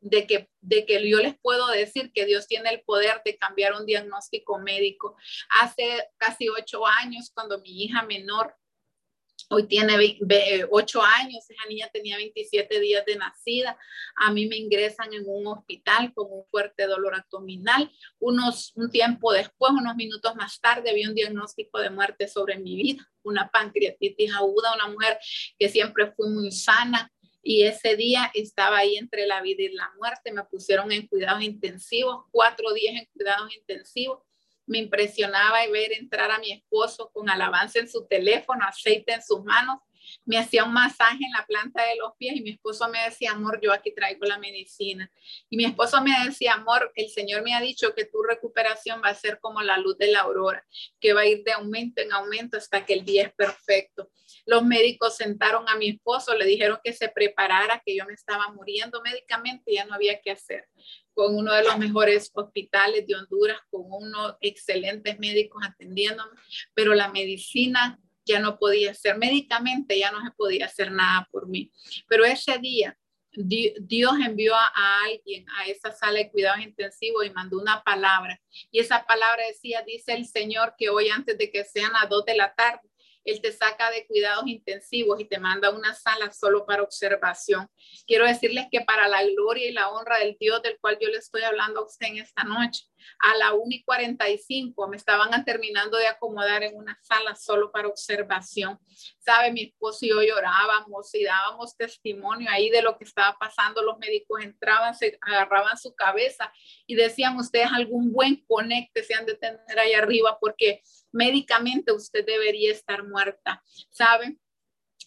de 0.09 0.27
que, 0.27 0.49
de 0.61 0.87
que 0.87 1.09
yo 1.09 1.19
les 1.19 1.37
puedo 1.38 1.66
decir 1.69 2.12
que 2.12 2.27
Dios 2.27 2.47
tiene 2.47 2.71
el 2.71 2.83
poder 2.83 3.23
de 3.25 3.37
cambiar 3.37 3.75
un 3.75 3.87
diagnóstico 3.87 4.59
médico. 4.59 5.16
Hace 5.61 6.09
casi 6.16 6.49
ocho 6.49 6.87
años, 6.87 7.31
cuando 7.35 7.61
mi 7.61 7.85
hija 7.85 8.03
menor 8.03 8.55
Hoy 9.49 9.69
tiene 9.69 9.95
ocho 10.71 11.01
años, 11.03 11.49
esa 11.49 11.69
niña 11.69 11.88
tenía 11.92 12.16
27 12.16 12.81
días 12.81 13.05
de 13.07 13.16
nacida. 13.16 13.79
A 14.16 14.33
mí 14.33 14.47
me 14.47 14.57
ingresan 14.57 15.12
en 15.14 15.23
un 15.27 15.47
hospital 15.47 16.12
con 16.14 16.27
un 16.31 16.45
fuerte 16.51 16.87
dolor 16.87 17.14
abdominal. 17.14 17.92
Unos, 18.19 18.73
un 18.75 18.90
tiempo 18.90 19.33
después, 19.33 19.71
unos 19.71 19.95
minutos 19.95 20.35
más 20.35 20.61
tarde, 20.61 20.92
vi 20.95 21.07
un 21.07 21.14
diagnóstico 21.14 21.79
de 21.79 21.90
muerte 21.90 22.27
sobre 22.27 22.59
mi 22.59 22.75
vida, 22.75 23.09
una 23.23 23.49
pancreatitis 23.51 24.35
aguda, 24.35 24.75
una 24.75 24.88
mujer 24.88 25.19
que 25.59 25.69
siempre 25.69 26.12
fue 26.12 26.29
muy 26.29 26.51
sana. 26.51 27.12
Y 27.48 27.62
ese 27.62 27.94
día 27.94 28.30
estaba 28.35 28.78
ahí 28.78 28.96
entre 28.96 29.24
la 29.26 29.40
vida 29.40 29.62
y 29.62 29.72
la 29.72 29.90
muerte. 29.98 30.32
Me 30.32 30.42
pusieron 30.44 30.90
en 30.90 31.06
cuidados 31.06 31.42
intensivos, 31.42 32.24
cuatro 32.32 32.72
días 32.72 32.96
en 32.96 33.06
cuidados 33.14 33.54
intensivos 33.54 34.18
me 34.66 34.78
impresionaba 34.78 35.66
ver 35.70 35.92
entrar 35.92 36.30
a 36.30 36.38
mi 36.38 36.52
esposo 36.52 37.11
con 37.12 37.30
alabanza 37.30 37.78
en 37.78 37.88
su 37.88 38.06
teléfono, 38.06 38.66
aceite 38.66 39.12
en 39.12 39.22
sus 39.22 39.42
manos. 39.44 39.78
Me 40.25 40.38
hacía 40.38 40.64
un 40.64 40.73
masaje 40.73 41.25
en 41.25 41.33
la 41.33 41.47
planta 41.47 41.83
de 41.83 41.97
los 41.97 42.12
pies 42.19 42.37
y 42.37 42.42
mi 42.42 42.51
esposo 42.51 42.88
me 42.88 43.03
decía, 43.05 43.33
amor, 43.33 43.61
yo 43.62 43.73
aquí 43.73 43.95
traigo 43.95 44.25
la 44.27 44.38
medicina. 44.38 45.11
Y 45.51 45.57
mi 45.57 45.64
esposo 45.64 46.03
me 46.03 46.12
decía, 46.25 46.55
amor, 46.55 46.92
el 46.95 47.09
Señor 47.09 47.42
me 47.42 47.55
ha 47.55 47.61
dicho 47.61 47.95
que 47.95 48.05
tu 48.05 48.23
recuperación 48.23 49.01
va 49.05 49.09
a 49.09 49.14
ser 49.14 49.38
como 49.40 49.62
la 49.62 49.79
luz 49.79 49.97
de 49.99 50.11
la 50.11 50.21
aurora, 50.21 50.64
que 51.01 51.12
va 51.12 51.23
a 51.23 51.27
ir 51.27 51.45
de 51.45 51.53
aumento 51.53 52.03
en 52.03 52.12
aumento 52.12 52.57
hasta 52.57 52.85
que 52.85 52.95
el 52.95 53.05
día 53.05 53.25
es 53.25 53.35
perfecto. 53.35 54.11
Los 54.45 54.64
médicos 54.64 55.16
sentaron 55.16 55.69
a 55.69 55.77
mi 55.77 55.90
esposo, 55.90 56.35
le 56.35 56.45
dijeron 56.45 56.79
que 56.83 56.92
se 56.92 57.09
preparara, 57.09 57.83
que 57.85 57.97
yo 57.97 58.05
me 58.07 58.14
estaba 58.14 58.49
muriendo 58.53 59.03
médicamente, 59.03 59.73
ya 59.73 59.85
no 59.85 59.95
había 59.95 60.21
que 60.21 60.31
hacer 60.31 60.69
con 61.16 61.35
uno 61.35 61.55
de 61.55 61.64
los 61.64 61.79
mejores 61.79 62.31
hospitales 62.35 63.07
de 63.07 63.14
Honduras, 63.14 63.59
con 63.71 63.85
unos 63.88 64.37
excelentes 64.42 65.19
médicos 65.19 65.62
atendiéndome, 65.66 66.31
pero 66.75 66.92
la 66.95 67.09
medicina 67.09 67.99
ya 68.27 68.41
no 68.41 68.59
podía 68.59 68.93
ser, 68.93 69.17
médicamente 69.17 69.99
ya 69.99 70.11
no 70.11 70.23
se 70.23 70.31
podía 70.33 70.67
hacer 70.67 70.93
nada 70.93 71.29
por 71.31 71.49
mí. 71.49 71.73
Pero 72.09 72.25
ese 72.25 72.59
día 72.59 72.99
Dios 73.37 74.15
envió 74.25 74.55
a, 74.55 75.01
alguien 75.05 75.47
a 75.59 75.67
esa 75.67 75.93
sala 75.93 76.19
de 76.19 76.31
cuidados 76.31 76.61
intensivos 76.65 77.27
y 77.27 77.31
mandó 77.31 77.59
una 77.59 77.83
palabra. 77.85 78.41
Y 78.71 78.81
esa 78.81 79.05
palabra 79.07 79.45
decía, 79.47 79.83
dice 79.87 80.15
el 80.15 80.27
Señor 80.27 80.75
que 80.79 80.89
hoy 80.89 81.11
antes 81.11 81.37
de 81.37 81.51
que 81.51 81.65
sean 81.65 81.93
las 81.93 82.09
dos 82.09 82.25
de 82.25 82.37
la 82.37 82.55
tarde, 82.55 82.89
él 83.25 83.41
te 83.41 83.53
saca 83.53 83.91
de 83.91 84.07
cuidados 84.07 84.47
intensivos 84.47 85.21
y 85.21 85.25
te 85.25 85.39
manda 85.39 85.69
a 85.69 85.73
una 85.73 85.95
sala 85.95 86.33
solo 86.33 86.65
para 86.65 86.83
observación. 86.83 87.69
Quiero 88.07 88.25
decirles 88.25 88.67
que 88.71 88.83
para 88.83 89.09
la 89.09 89.23
gloria 89.25 89.69
y 89.69 89.73
la 89.73 89.91
honra 89.91 90.19
del 90.19 90.37
Dios 90.39 90.62
del 90.62 90.79
cual 90.79 90.97
yo 91.01 91.09
le 91.09 91.19
estoy 91.19 91.43
hablando 91.43 91.81
a 91.81 91.85
usted 91.85 92.07
en 92.07 92.19
esta 92.19 92.45
noche, 92.45 92.85
a 93.18 93.37
la 93.37 93.54
1 93.54 93.64
y 93.68 93.82
45 93.85 94.88
me 94.88 94.96
estaban 94.96 95.44
terminando 95.44 95.96
de 95.98 96.06
acomodar 96.06 96.62
en 96.62 96.76
una 96.76 96.98
sala 97.02 97.35
solo 97.35 97.70
para 97.70 97.88
observación. 97.88 98.78
Sabe, 99.18 99.52
mi 99.52 99.62
esposo 99.64 100.04
y 100.04 100.09
yo 100.11 100.22
llorábamos 100.22 101.14
y 101.14 101.24
dábamos 101.24 101.76
testimonio 101.76 102.48
ahí 102.50 102.70
de 102.70 102.82
lo 102.82 102.96
que 102.98 103.04
estaba 103.04 103.37
pasando. 103.38 103.82
Los 103.82 103.98
médicos 103.98 104.42
entraban, 104.42 104.94
se 104.94 105.18
agarraban 105.20 105.76
su 105.76 105.94
cabeza 105.94 106.52
y 106.87 106.94
decían, 106.94 107.37
ustedes 107.37 107.68
algún 107.72 108.12
buen 108.12 108.44
conecte 108.46 109.02
se 109.02 109.14
han 109.14 109.26
de 109.26 109.35
tener 109.35 109.78
ahí 109.78 109.94
arriba 109.94 110.38
porque 110.40 110.82
médicamente 111.12 111.92
usted 111.92 112.24
debería 112.24 112.72
estar 112.72 113.04
muerta. 113.04 113.62
¿Saben? 113.90 114.40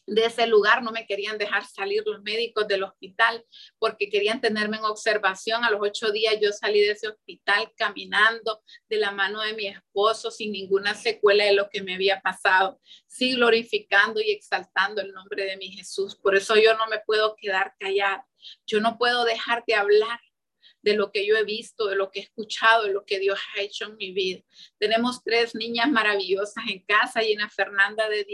De 0.10 0.26
ese 0.26 0.48
lugar, 0.48 0.84
no 0.84 0.92
me 0.92 1.06
querían 1.06 1.38
dejar 1.38 1.66
salir 1.66 2.04
los 2.06 2.22
médicos 2.22 2.68
del 2.68 2.84
hospital 2.84 3.46
porque 3.78 4.10
querían 4.10 4.42
tenerme 4.42 4.78
en 4.78 4.86
observación. 4.86 5.64
A 5.64 5.72
los 5.72 5.80
ocho 5.82 6.12
días 6.12 6.36
yo 6.42 6.52
salí 6.52 6.82
de 6.82 6.92
ese 6.92 7.08
hospital 7.08 7.72
caminando 7.76 8.62
de 8.90 8.98
la 8.98 9.12
mano 9.12 9.42
de 9.42 9.54
mi 9.54 9.68
esposo 9.68 10.32
sin 10.32 10.52
ninguna 10.52 10.96
secuela 10.96 11.46
de 11.46 11.54
lo 11.54 11.70
que 11.70 11.82
me 11.82 11.96
había 11.96 12.22
pasado, 12.22 12.80
sí 13.08 13.36
glorificando 13.36 14.20
y 14.20 14.32
exaltando 14.32 15.02
el 15.02 15.12
nombre 15.12 15.46
de 15.46 15.58
mi 15.58 15.72
Jesús. 15.72 16.16
Por 16.16 16.36
eso 16.36 16.56
yo 16.56 16.76
no 16.76 16.88
me 16.88 17.00
puedo 17.06 17.36
quedar 17.36 17.76
callada. 17.80 18.26
Yo 18.66 18.80
no 18.80 18.98
puedo 18.98 19.26
dejar 19.26 19.64
de 19.68 19.76
hablar 19.76 20.20
de 20.82 20.96
lo 20.96 21.12
que 21.12 21.26
yo 21.26 21.36
he 21.36 21.44
visto, 21.44 21.88
de 21.88 21.96
lo 21.96 22.12
que 22.12 22.20
he 22.20 22.24
escuchado, 22.24 22.84
de 22.86 22.94
lo 22.94 23.06
que 23.06 23.20
Dios 23.20 23.40
ha 23.56 23.62
hecho 23.62 23.86
en 23.86 23.98
mi 23.98 24.12
vida. 24.12 24.42
Tenemos 24.78 25.24
tres 25.24 25.56
niñas 25.56 25.90
maravillosas 25.90 26.64
en 26.70 26.80
casa, 26.80 27.22
Gina 27.22 27.50
Fernanda 27.50 28.08
de, 28.10 28.26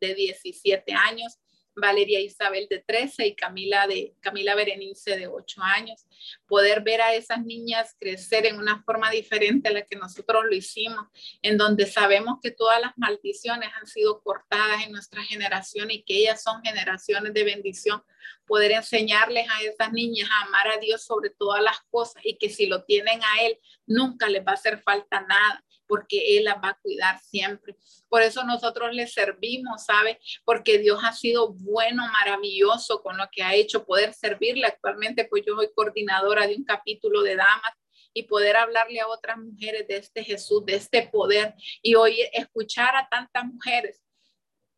de 0.00 0.14
17 0.14 0.92
años, 0.92 1.38
Valeria 1.76 2.20
Isabel 2.20 2.66
de 2.68 2.80
13 2.80 3.26
y 3.26 3.34
Camila, 3.34 3.86
de, 3.86 4.14
Camila 4.20 4.54
Berenice 4.54 5.16
de 5.16 5.26
8 5.26 5.62
años. 5.62 6.06
Poder 6.46 6.82
ver 6.82 7.00
a 7.00 7.14
esas 7.14 7.44
niñas 7.44 7.96
crecer 7.98 8.46
en 8.46 8.58
una 8.58 8.82
forma 8.84 9.10
diferente 9.10 9.68
a 9.68 9.72
la 9.72 9.82
que 9.82 9.96
nosotros 9.96 10.44
lo 10.44 10.54
hicimos, 10.54 11.06
en 11.42 11.58
donde 11.58 11.86
sabemos 11.86 12.38
que 12.42 12.50
todas 12.50 12.80
las 12.80 12.92
maldiciones 12.96 13.70
han 13.78 13.86
sido 13.86 14.22
cortadas 14.22 14.84
en 14.84 14.92
nuestra 14.92 15.22
generación 15.22 15.90
y 15.90 16.02
que 16.02 16.16
ellas 16.16 16.42
son 16.42 16.62
generaciones 16.62 17.34
de 17.34 17.44
bendición. 17.44 18.02
Poder 18.46 18.72
enseñarles 18.72 19.46
a 19.50 19.62
esas 19.62 19.92
niñas 19.92 20.28
a 20.30 20.46
amar 20.46 20.68
a 20.68 20.78
Dios 20.78 21.04
sobre 21.04 21.30
todas 21.30 21.62
las 21.62 21.80
cosas 21.90 22.22
y 22.24 22.36
que 22.38 22.50
si 22.50 22.66
lo 22.66 22.84
tienen 22.84 23.20
a 23.22 23.42
Él, 23.42 23.58
nunca 23.86 24.28
les 24.28 24.44
va 24.44 24.52
a 24.52 24.54
hacer 24.54 24.80
falta 24.82 25.20
nada 25.22 25.64
porque 25.86 26.36
Él 26.36 26.44
las 26.44 26.56
va 26.56 26.70
a 26.70 26.78
cuidar 26.80 27.18
siempre. 27.20 27.76
Por 28.08 28.22
eso 28.22 28.44
nosotros 28.44 28.94
le 28.94 29.06
servimos, 29.06 29.84
¿sabe? 29.84 30.20
Porque 30.44 30.78
Dios 30.78 31.00
ha 31.02 31.12
sido 31.12 31.52
bueno, 31.52 32.04
maravilloso 32.20 33.02
con 33.02 33.16
lo 33.16 33.28
que 33.30 33.42
ha 33.42 33.54
hecho, 33.54 33.84
poder 33.84 34.14
servirle. 34.14 34.66
Actualmente, 34.66 35.24
pues 35.24 35.42
yo 35.46 35.54
soy 35.56 35.68
coordinadora 35.74 36.46
de 36.46 36.56
un 36.56 36.64
capítulo 36.64 37.22
de 37.22 37.36
damas 37.36 37.72
y 38.12 38.22
poder 38.24 38.56
hablarle 38.56 39.00
a 39.00 39.08
otras 39.08 39.36
mujeres 39.38 39.88
de 39.88 39.96
este 39.96 40.22
Jesús, 40.22 40.64
de 40.64 40.76
este 40.76 41.08
poder 41.08 41.54
y 41.82 41.96
oír, 41.96 42.26
escuchar 42.32 42.94
a 42.96 43.08
tantas 43.08 43.44
mujeres 43.44 44.03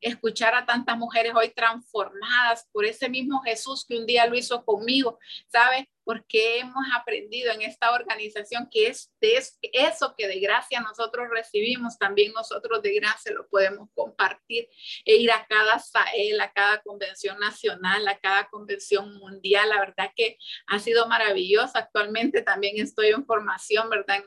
escuchar 0.01 0.55
a 0.55 0.67
tantas 0.67 0.97
mujeres 0.97 1.33
hoy 1.35 1.51
transformadas 1.51 2.69
por 2.73 2.85
ese 2.85 3.09
mismo 3.09 3.41
Jesús 3.43 3.85
que 3.87 3.97
un 3.97 4.07
día 4.07 4.27
lo 4.27 4.37
hizo 4.37 4.65
conmigo, 4.65 5.19
¿sabe? 5.49 5.89
Porque 6.05 6.61
hemos 6.61 6.85
aprendido 6.95 7.53
en 7.53 7.63
esta 7.63 7.93
organización 7.93 8.69
que 8.71 8.87
es, 8.89 9.13
es 9.21 9.59
eso 9.73 10.15
que 10.17 10.29
de 10.29 10.39
gracia 10.39 10.81
nosotros 10.81 11.29
recibimos, 11.31 11.99
también 11.99 12.33
nosotros 12.33 12.81
de 12.83 12.95
gracia 12.95 13.33
lo 13.33 13.49
podemos 13.49 13.89
compartir 13.95 14.69
e 15.05 15.17
ir 15.17 15.31
a 15.33 15.47
cada 15.47 15.79
SAEL, 15.79 16.41
a 16.41 16.53
cada 16.53 16.81
convención 16.83 17.39
nacional, 17.39 18.07
a 18.07 18.19
cada 18.19 18.49
convención 18.49 19.15
mundial. 19.19 19.69
La 19.69 19.81
verdad 19.81 20.13
que 20.15 20.39
ha 20.69 20.79
sido 20.79 21.09
maravilloso. 21.09 21.73
Actualmente 21.75 22.43
también 22.43 22.79
estoy 22.79 23.09
en 23.09 23.27
formación, 23.27 23.91
¿verdad? 23.91 24.23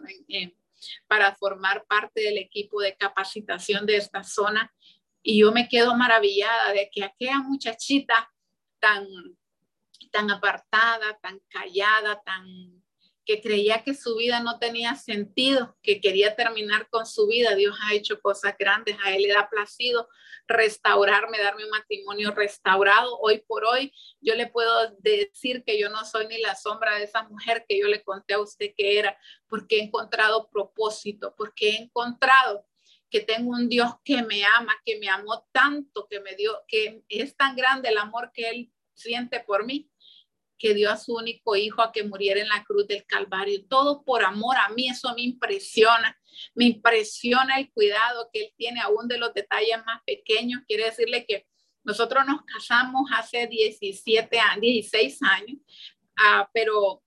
para 1.08 1.36
formar 1.36 1.86
parte 1.86 2.22
del 2.22 2.38
equipo 2.38 2.82
de 2.82 2.96
capacitación 2.96 3.86
de 3.86 3.98
esta 3.98 4.24
zona 4.24 4.72
y 5.22 5.42
yo 5.42 5.52
me 5.52 5.68
quedo 5.68 5.96
maravillada 5.96 6.74
de 6.74 6.90
que 6.92 7.04
aquella 7.04 7.40
muchachita 7.40 8.32
tan, 8.80 9.08
tan 10.12 10.32
apartada, 10.32 11.18
tan 11.22 11.40
callada, 11.50 12.22
tan 12.24 12.80
que 13.30 13.42
creía 13.44 13.84
que 13.84 13.94
su 13.94 14.16
vida 14.16 14.40
no 14.40 14.58
tenía 14.58 14.96
sentido, 14.96 15.78
que 15.84 16.02
quería 16.02 16.36
terminar 16.36 16.90
con 16.90 17.06
su 17.06 17.28
vida. 17.28 17.54
Dios 17.54 17.78
ha 17.84 17.94
hecho 17.94 18.20
cosas 18.22 18.56
grandes, 18.58 18.98
a 19.04 19.14
Él 19.16 19.22
le 19.22 19.36
ha 19.36 19.48
placido 19.48 20.10
restaurarme, 20.48 21.38
darme 21.38 21.64
un 21.64 21.70
matrimonio 21.70 22.32
restaurado. 22.32 23.20
Hoy 23.20 23.44
por 23.48 23.66
hoy 23.66 23.94
yo 24.20 24.34
le 24.34 24.48
puedo 24.48 24.96
decir 24.98 25.64
que 25.64 25.80
yo 25.80 25.92
no 25.92 26.06
soy 26.06 26.26
ni 26.26 26.40
la 26.40 26.56
sombra 26.56 26.98
de 26.98 27.04
esa 27.04 27.22
mujer 27.22 27.66
que 27.70 27.78
yo 27.78 27.86
le 27.86 28.04
conté 28.04 28.34
a 28.34 28.40
usted 28.40 28.74
que 28.76 28.98
era, 28.98 29.16
porque 29.48 29.78
he 29.78 29.84
encontrado 29.84 30.50
propósito, 30.50 31.36
porque 31.38 31.70
he 31.70 31.76
encontrado 31.76 32.66
que 33.10 33.22
tengo 33.22 33.52
un 33.52 33.70
Dios 33.70 33.94
que 34.04 34.22
me 34.24 34.44
ama, 34.46 34.76
que 34.86 35.00
me 35.00 35.10
amó 35.10 35.48
tanto, 35.52 36.08
que 36.10 36.20
me 36.20 36.36
dio, 36.36 36.64
que 36.68 37.04
es 37.10 37.36
tan 37.36 37.56
grande 37.56 37.90
el 37.90 37.98
amor 37.98 38.32
que 38.34 38.50
Él 38.50 38.72
siente 38.94 39.40
por 39.40 39.66
mí, 39.66 39.90
que 40.58 40.74
dio 40.74 40.92
a 40.92 40.98
su 40.98 41.16
único 41.16 41.56
hijo 41.56 41.82
a 41.82 41.92
que 41.92 42.04
muriera 42.04 42.42
en 42.42 42.50
la 42.50 42.64
cruz 42.64 42.88
del 42.88 43.06
Calvario. 43.06 43.66
Todo 43.68 44.04
por 44.04 44.24
amor 44.24 44.58
a 44.58 44.70
mí, 44.70 44.90
eso 44.90 45.14
me 45.16 45.22
impresiona. 45.22 46.20
Me 46.54 46.66
impresiona 46.66 47.58
el 47.60 47.72
cuidado 47.72 48.30
que 48.32 48.44
Él 48.44 48.54
tiene 48.58 48.82
aún 48.82 49.08
de 49.08 49.18
los 49.18 49.34
detalles 49.34 49.78
más 49.86 50.02
pequeños. 50.06 50.62
Quiere 50.68 50.86
decirle 50.86 51.26
que 51.26 51.48
nosotros 51.84 52.26
nos 52.28 52.42
casamos 52.44 53.10
hace 53.16 53.48
17 53.48 54.38
años, 54.38 54.62
16 54.62 55.24
años, 55.24 55.58
ah, 56.18 56.50
pero 56.54 57.02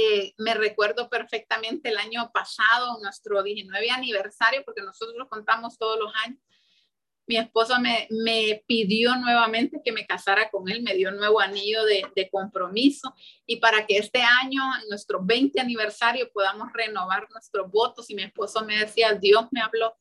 eh, 0.00 0.32
me 0.38 0.54
recuerdo 0.54 1.08
perfectamente 1.08 1.88
el 1.88 1.96
año 1.96 2.30
pasado, 2.32 3.00
nuestro 3.02 3.42
19 3.42 3.90
aniversario, 3.90 4.62
porque 4.64 4.82
nosotros 4.82 5.16
lo 5.18 5.28
contamos 5.28 5.76
todos 5.76 5.98
los 5.98 6.12
años. 6.24 6.38
Mi 7.26 7.36
esposo 7.36 7.74
me, 7.80 8.06
pidió 8.68 9.16
nuevamente 9.16 9.80
que 9.84 9.90
me 9.90 10.06
casara 10.06 10.50
con 10.50 10.68
él, 10.68 10.82
me 10.82 10.94
dio 10.94 11.08
un 11.08 11.16
nuevo 11.16 11.40
anillo 11.40 11.84
de, 11.84 12.28
compromiso 12.30 13.12
y 13.44 13.56
para 13.56 13.86
que 13.86 13.98
este 13.98 14.22
año, 14.22 14.62
nuestro 14.88 15.18
20 15.20 15.60
aniversario, 15.60 16.30
podamos 16.32 16.68
renovar 16.72 17.26
nuestros 17.30 17.68
votos. 17.68 18.08
Y 18.08 18.14
mi 18.14 18.22
esposo 18.22 18.64
me 18.64 18.78
decía, 18.78 19.14
Dios 19.14 19.48
me 19.50 19.60
habló, 19.60 19.98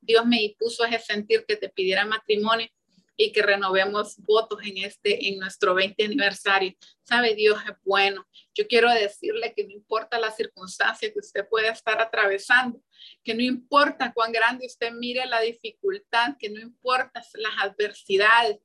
Dios 0.00 0.26
me 0.26 0.56
puso 0.58 0.84
ese 0.84 0.98
sentir 0.98 1.44
que 1.46 1.56
te 1.56 1.68
pidiera 1.68 2.04
matrimonio 2.04 2.66
y 3.16 3.32
que 3.32 3.42
renovemos 3.42 4.16
votos 4.18 4.60
en 4.62 4.78
este, 4.78 5.28
en 5.28 5.38
nuestro 5.38 5.74
20 5.74 6.04
aniversario. 6.04 6.74
Sabe, 7.02 7.34
Dios 7.34 7.58
es 7.66 7.76
bueno. 7.82 8.26
Yo 8.54 8.66
quiero 8.66 8.90
decirle 8.90 9.54
que 9.54 9.64
no 9.64 9.72
importa 9.72 10.18
la 10.18 10.30
circunstancia 10.30 11.12
que 11.12 11.18
usted 11.18 11.48
pueda 11.48 11.70
estar 11.70 12.00
atravesando, 12.00 12.80
que 13.24 13.34
no 13.34 13.42
importa 13.42 14.12
cuán 14.12 14.32
grande 14.32 14.66
usted 14.66 14.92
mire 14.92 15.24
la 15.26 15.40
dificultad, 15.40 16.36
que 16.38 16.50
no 16.50 16.60
importa 16.60 17.22
las 17.34 17.52
adversidades. 17.58 18.58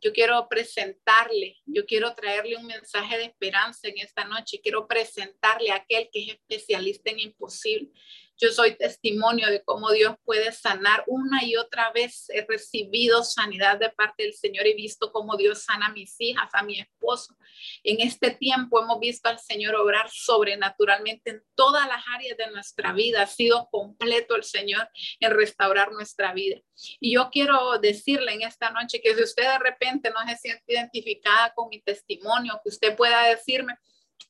Yo 0.00 0.12
quiero 0.12 0.46
presentarle, 0.48 1.56
yo 1.66 1.84
quiero 1.84 2.14
traerle 2.14 2.56
un 2.56 2.66
mensaje 2.66 3.18
de 3.18 3.24
esperanza 3.24 3.88
en 3.88 3.98
esta 3.98 4.24
noche. 4.24 4.60
Quiero 4.62 4.86
presentarle 4.86 5.72
a 5.72 5.76
aquel 5.76 6.08
que 6.12 6.22
es 6.22 6.28
especialista 6.34 7.10
en 7.10 7.18
imposible. 7.18 7.90
Yo 8.40 8.52
soy 8.52 8.76
testimonio 8.76 9.48
de 9.48 9.64
cómo 9.64 9.90
Dios 9.90 10.14
puede 10.24 10.52
sanar 10.52 11.02
una 11.08 11.42
y 11.44 11.56
otra 11.56 11.90
vez. 11.90 12.30
He 12.30 12.46
recibido 12.46 13.24
sanidad 13.24 13.78
de 13.78 13.90
parte 13.90 14.22
del 14.22 14.32
Señor 14.32 14.64
y 14.68 14.74
visto 14.74 15.10
cómo 15.10 15.36
Dios 15.36 15.64
sana 15.64 15.86
a 15.86 15.92
mis 15.92 16.14
hijas, 16.20 16.48
a 16.52 16.62
mi 16.62 16.78
esposo. 16.78 17.36
En 17.82 18.00
este 18.00 18.30
tiempo 18.30 18.80
hemos 18.80 19.00
visto 19.00 19.28
al 19.28 19.40
Señor 19.40 19.74
obrar 19.74 20.08
sobrenaturalmente 20.08 21.30
en 21.30 21.42
todas 21.56 21.88
las 21.88 22.04
áreas 22.14 22.38
de 22.38 22.48
nuestra 22.52 22.92
vida. 22.92 23.22
Ha 23.22 23.26
sido 23.26 23.68
completo 23.72 24.36
el 24.36 24.44
Señor 24.44 24.88
en 25.18 25.32
restaurar 25.32 25.90
nuestra 25.90 26.32
vida. 26.32 26.60
Y 27.00 27.14
yo 27.14 27.30
quiero 27.32 27.78
decirle 27.78 28.34
en 28.34 28.42
esta 28.42 28.70
noche 28.70 29.00
que 29.02 29.16
si 29.16 29.22
usted 29.24 29.42
de 29.42 29.58
repente 29.58 30.10
no 30.10 30.20
se 30.28 30.36
siente 30.36 30.72
identificada 30.72 31.52
con 31.54 31.70
mi 31.70 31.80
testimonio, 31.80 32.60
que 32.62 32.68
usted 32.68 32.96
pueda 32.96 33.26
decirme, 33.26 33.74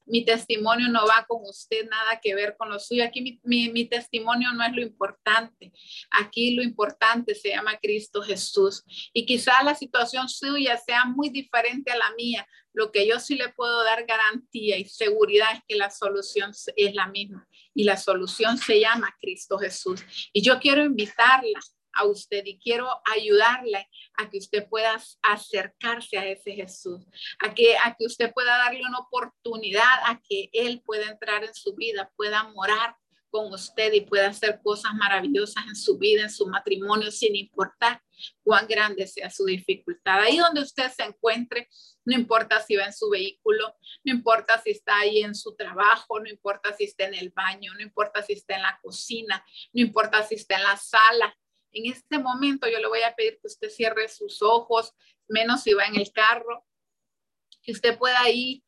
mi 0.09 0.25
testimonio 0.25 0.89
no 0.89 1.07
va 1.07 1.25
con 1.29 1.43
usted, 1.45 1.89
nada 1.89 2.19
que 2.21 2.35
ver 2.35 2.57
con 2.57 2.71
lo 2.71 2.79
suyo. 2.79 3.05
Aquí 3.05 3.41
mi, 3.43 3.85
testimonio 3.87 4.53
no 4.53 4.65
es 4.65 4.73
lo 4.73 4.83
importante. 4.83 5.73
Aquí 6.11 6.55
lo 6.55 6.63
importante 6.63 7.35
se 7.35 7.51
llama 7.51 7.79
Cristo 7.81 8.23
Jesús. 8.23 8.85
Y 9.13 9.27
quizá 9.27 9.63
la 9.63 9.75
situación 9.75 10.29
suya 10.29 10.77
sea 10.79 11.05
muy 11.05 11.29
diferente 11.29 11.91
a 11.91 11.97
la 11.97 12.13
mía. 12.17 12.47
Lo 12.73 12.91
que 12.91 13.07
yo 13.07 13.19
sí 13.21 13.37
le 13.37 13.51
puedo 13.51 13.85
dar 13.85 14.07
garantía 14.07 14.79
y 14.79 14.85
seguridad 14.85 15.49
es 15.55 15.61
que 15.67 15.77
la 15.77 15.91
solución 15.91 16.53
es 16.77 16.95
la 16.95 17.09
misma. 17.09 17.47
Y 17.75 17.85
la 17.85 17.97
solución 17.97 18.57
se 18.59 18.81
llama 18.81 19.15
Cristo 19.21 19.59
Jesús. 19.59 20.01
Y 20.33 20.43
yo 20.43 20.59
quiero 20.59 20.85
invitarla 20.85 21.61
a 21.99 22.05
usted 22.07 22.45
y 22.47 22.59
quiero 22.59 22.89
ayudarle 23.05 23.89
a 24.17 24.31
que 24.31 24.39
usted 24.39 24.69
pueda 24.69 25.01
acercarse 25.23 26.19
a 26.19 26.27
ese 26.27 26.53
Jesús, 26.53 27.05
a 27.41 27.55
que, 27.55 27.77
a 27.77 27.95
que 27.99 28.07
usted 28.07 28.33
pueda 28.33 28.57
darle 28.59 28.81
una 28.87 28.99
oportunidad 28.99 29.99
a 30.05 30.21
que 30.27 30.49
Él 30.53 30.83
pueda 30.85 31.11
entrar 31.11 31.45
en 31.45 31.55
su 31.55 31.75
vida, 31.75 32.11
pueda 32.17 32.45
morar 32.45 32.97
con 33.31 33.53
usted 33.53 33.93
y 33.93 34.01
pueda 34.01 34.29
hacer 34.29 34.61
cosas 34.63 34.95
maravillosas 34.95 35.65
en 35.67 35.77
su 35.77 35.99
vida, 35.99 36.23
en 36.23 36.31
su 36.31 36.47
matrimonio, 36.47 37.11
sin 37.11 37.37
importar 37.37 38.03
cuán 38.43 38.67
grande 38.67 39.07
sea 39.07 39.31
su 39.31 39.45
dificultad. 39.45 40.21
Ahí 40.21 40.39
donde 40.39 40.63
usted 40.63 40.91
se 40.91 41.05
encuentre, 41.05 41.69
no 42.05 42.15
importa 42.15 42.61
si 42.61 42.77
va 42.77 42.85
en 42.85 42.93
su 42.93 43.09
vehículo, 43.11 43.77
no 44.05 44.13
importa 44.13 44.61
si 44.63 44.71
está 44.71 44.99
ahí 44.99 45.23
en 45.23 45.35
su 45.35 45.55
trabajo, 45.55 46.19
no 46.21 46.29
importa 46.29 46.75
si 46.75 46.85
está 46.85 47.05
en 47.05 47.15
el 47.15 47.31
baño, 47.31 47.73
no 47.75 47.83
importa 47.83 48.23
si 48.23 48.33
está 48.33 48.57
en 48.57 48.63
la 48.63 48.79
cocina, 48.83 49.45
no 49.73 49.83
importa 49.83 50.23
si 50.27 50.37
está 50.37 50.57
en 50.57 50.63
la 50.63 50.77
sala, 50.77 51.37
en 51.79 51.93
este 51.93 52.19
momento 52.19 52.69
yo 52.69 52.79
le 52.79 52.89
voy 52.89 53.03
a 53.03 53.15
pedir 53.15 53.39
que 53.41 53.47
usted 53.47 53.71
cierre 53.71 54.09
sus 54.09 54.43
ojos, 54.43 54.95
menos 55.29 55.63
si 55.63 55.75
va 55.75 55.87
en 55.87 55.97
el 55.97 56.13
carro, 56.13 56.67
que 57.63 57.73
usted 57.73 57.99
pueda 57.99 58.21
ahí 58.21 58.65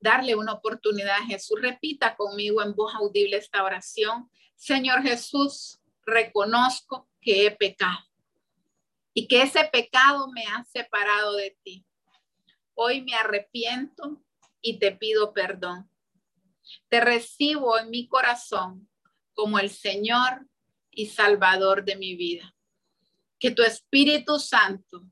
darle 0.00 0.34
una 0.34 0.52
oportunidad 0.52 1.16
a 1.16 1.26
Jesús. 1.26 1.60
Repita 1.60 2.16
conmigo 2.16 2.62
en 2.62 2.74
voz 2.74 2.94
audible 2.94 3.36
esta 3.36 3.64
oración. 3.64 4.30
Señor 4.54 5.02
Jesús, 5.02 5.80
reconozco 6.04 7.08
que 7.20 7.46
he 7.46 7.50
pecado 7.50 7.98
y 9.12 9.26
que 9.26 9.42
ese 9.42 9.64
pecado 9.64 10.28
me 10.30 10.44
ha 10.44 10.64
separado 10.64 11.34
de 11.34 11.56
ti. 11.62 11.84
Hoy 12.74 13.02
me 13.02 13.14
arrepiento 13.14 14.22
y 14.60 14.78
te 14.78 14.92
pido 14.92 15.32
perdón. 15.32 15.90
Te 16.88 17.00
recibo 17.00 17.78
en 17.78 17.90
mi 17.90 18.06
corazón 18.08 18.88
como 19.34 19.58
el 19.58 19.70
Señor 19.70 20.46
y 20.96 21.06
Salvador 21.06 21.84
de 21.84 21.94
mi 21.94 22.16
vida. 22.16 22.52
Que 23.38 23.50
tu 23.52 23.62
Espíritu 23.62 24.40
Santo 24.40 25.06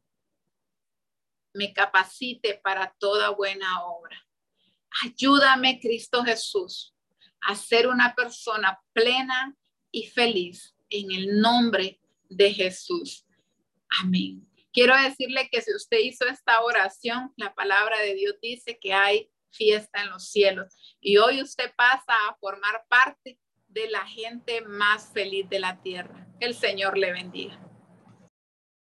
me 1.53 1.73
capacite 1.73 2.55
para 2.64 2.92
toda 2.99 3.29
buena 3.31 3.85
obra. 3.85 4.27
Ayúdame, 5.05 5.79
Cristo 5.79 6.25
Jesús, 6.25 6.94
a 7.42 7.55
ser 7.55 7.87
una 7.87 8.14
persona 8.14 8.81
plena 8.92 9.55
y 9.92 10.07
feliz 10.07 10.75
en 10.88 11.12
el 11.12 11.40
nombre 11.40 12.01
de 12.31 12.53
Jesús. 12.53 13.27
Amén. 14.01 14.49
Quiero 14.73 14.97
decirle 14.97 15.49
que 15.53 15.61
si 15.61 15.73
usted 15.75 15.99
hizo 15.99 16.27
esta 16.27 16.62
oración, 16.62 17.33
la 17.37 17.55
palabra 17.55 18.01
de 18.01 18.14
Dios 18.14 18.37
dice 18.40 18.79
que 18.81 18.94
hay 18.94 19.31
fiesta 19.51 20.03
en 20.03 20.11
los 20.11 20.31
cielos 20.31 20.75
y 21.01 21.18
hoy 21.18 21.42
usted 21.42 21.73
pasa 21.77 22.12
a 22.29 22.37
formar 22.40 22.85
parte 22.88 23.38
de 23.75 23.91
la 23.91 24.07
gente 24.07 24.63
más 24.63 25.11
feliz 25.13 25.49
de 25.51 25.59
la 25.59 25.83
tierra. 25.83 26.27
El 26.41 26.55
Señor 26.55 26.97
le 26.97 27.13
bendiga. 27.13 27.59